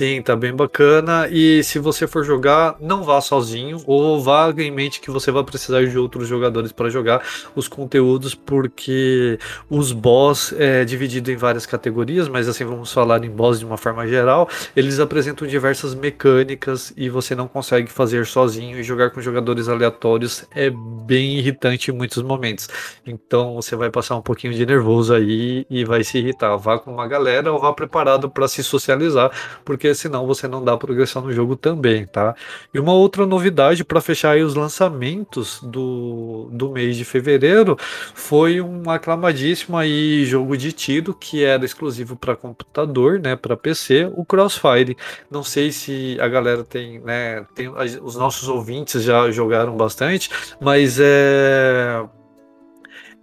[0.00, 1.26] Sim, tá bem bacana.
[1.28, 5.42] E se você for jogar, não vá sozinho, ou vá em mente que você vai
[5.42, 7.20] precisar de outros jogadores para jogar
[7.56, 13.30] os conteúdos, porque os boss é dividido em várias categorias, mas assim vamos falar em
[13.30, 14.48] boss de uma forma geral.
[14.76, 20.44] Eles apresentam diversas mecânicas e você não consegue fazer sozinho e jogar com jogadores aleatórios
[20.54, 22.68] é bem irritante em muitos momentos.
[23.04, 26.56] Então você vai passar um pouquinho de nervoso aí e vai se irritar.
[26.56, 29.32] Vá com uma galera ou vá preparado para se socializar,
[29.64, 32.34] porque porque senão você não dá progressão no jogo também, tá?
[32.72, 37.76] E uma outra novidade para fechar aí os lançamentos do, do mês de fevereiro
[38.14, 44.10] foi um aclamadíssimo aí jogo de tiro que era exclusivo para computador, né, para PC,
[44.14, 44.96] o Crossfire.
[45.30, 47.68] Não sei se a galera tem, né, tem
[48.02, 50.30] os nossos ouvintes já jogaram bastante,
[50.60, 52.04] mas é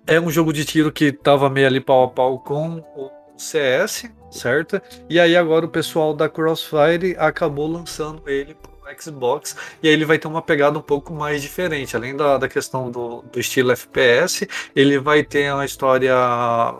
[0.08, 4.06] é um jogo de tiro que tava meio ali pau a pau com o CS,
[4.38, 4.82] certo?
[5.10, 8.56] E aí agora o pessoal da Crossfire acabou lançando ele
[9.00, 11.96] Xbox, e aí ele vai ter uma pegada um pouco mais diferente.
[11.96, 16.16] Além da, da questão do, do estilo FPS, ele vai ter uma história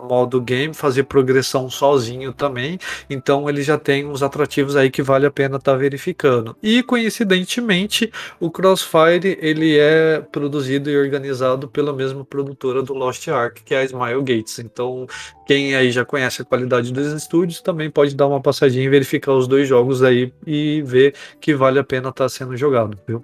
[0.08, 2.78] modo game, fazer progressão sozinho também.
[3.08, 6.56] Então ele já tem uns atrativos aí que vale a pena estar tá verificando.
[6.62, 13.62] E coincidentemente, o Crossfire ele é produzido e organizado pela mesma produtora do Lost Ark,
[13.64, 14.58] que é a Smile Gates.
[14.58, 15.06] Então
[15.46, 19.32] quem aí já conhece a qualidade dos estúdios também pode dar uma passadinha e verificar
[19.32, 23.22] os dois jogos aí e ver que vale a pena estar tá sendo jogado, viu?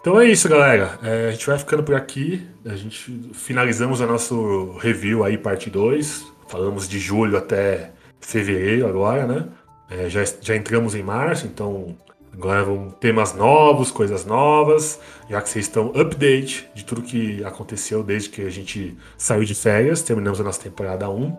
[0.00, 0.98] Então é isso, galera.
[1.02, 2.46] É, a gente vai ficando por aqui.
[2.64, 6.32] A gente finalizamos o nosso review aí, parte 2.
[6.46, 7.90] Falamos de julho até
[8.20, 9.48] fevereiro agora, né?
[9.90, 11.96] É, já, já entramos em março, então
[12.36, 18.02] agora vão temas novos, coisas novas, já que vocês estão update de tudo que aconteceu
[18.02, 21.36] desde que a gente saiu de férias, terminamos a nossa temporada 1.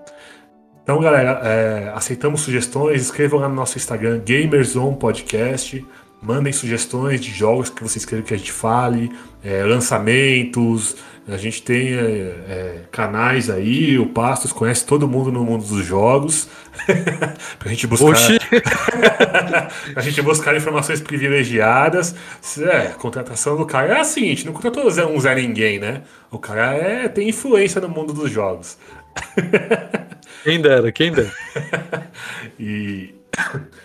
[0.84, 5.86] Então, galera, é, aceitamos sugestões, escrevam lá no nosso Instagram, GamersOn Podcast.
[6.22, 9.12] Mandem sugestões de jogos que vocês querem que a gente fale,
[9.44, 10.96] é, lançamentos.
[11.28, 15.86] A gente tem é, é, canais aí, o Pastos conhece todo mundo no mundo dos
[15.86, 16.48] jogos.
[17.60, 18.16] pra gente buscar.
[19.94, 22.16] a gente buscar informações privilegiadas.
[22.60, 26.04] É, a contratação do cara é a gente não contratou um Zé Ninguém, né?
[26.32, 28.78] O cara é, tem influência no mundo dos jogos.
[30.46, 31.32] quem dera, quem dera.
[32.58, 33.14] e.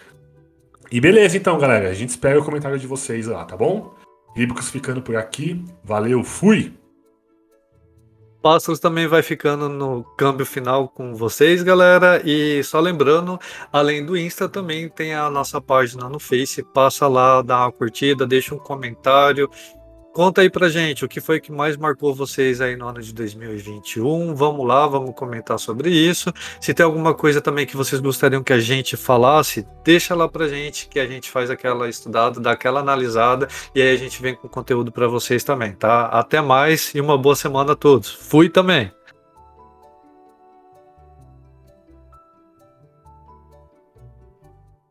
[0.94, 1.88] E beleza, então, galera.
[1.88, 3.94] A gente espera o comentário de vocês lá, tá bom?
[4.36, 5.64] Bíblicos ficando por aqui.
[5.82, 6.74] Valeu, fui!
[8.42, 12.20] Pássaros também vai ficando no câmbio final com vocês, galera.
[12.24, 13.38] E só lembrando,
[13.72, 16.60] além do Insta, também tem a nossa página no Face.
[16.60, 19.48] Passa lá, dá uma curtida, deixa um comentário.
[20.12, 23.14] Conta aí pra gente o que foi que mais marcou vocês aí no ano de
[23.14, 24.34] 2021.
[24.34, 26.30] Vamos lá, vamos comentar sobre isso.
[26.60, 30.48] Se tem alguma coisa também que vocês gostariam que a gente falasse, deixa lá pra
[30.48, 34.34] gente que a gente faz aquela estudada, dá aquela analisada e aí a gente vem
[34.34, 36.04] com conteúdo para vocês também, tá?
[36.06, 38.10] Até mais e uma boa semana a todos.
[38.12, 38.92] Fui também.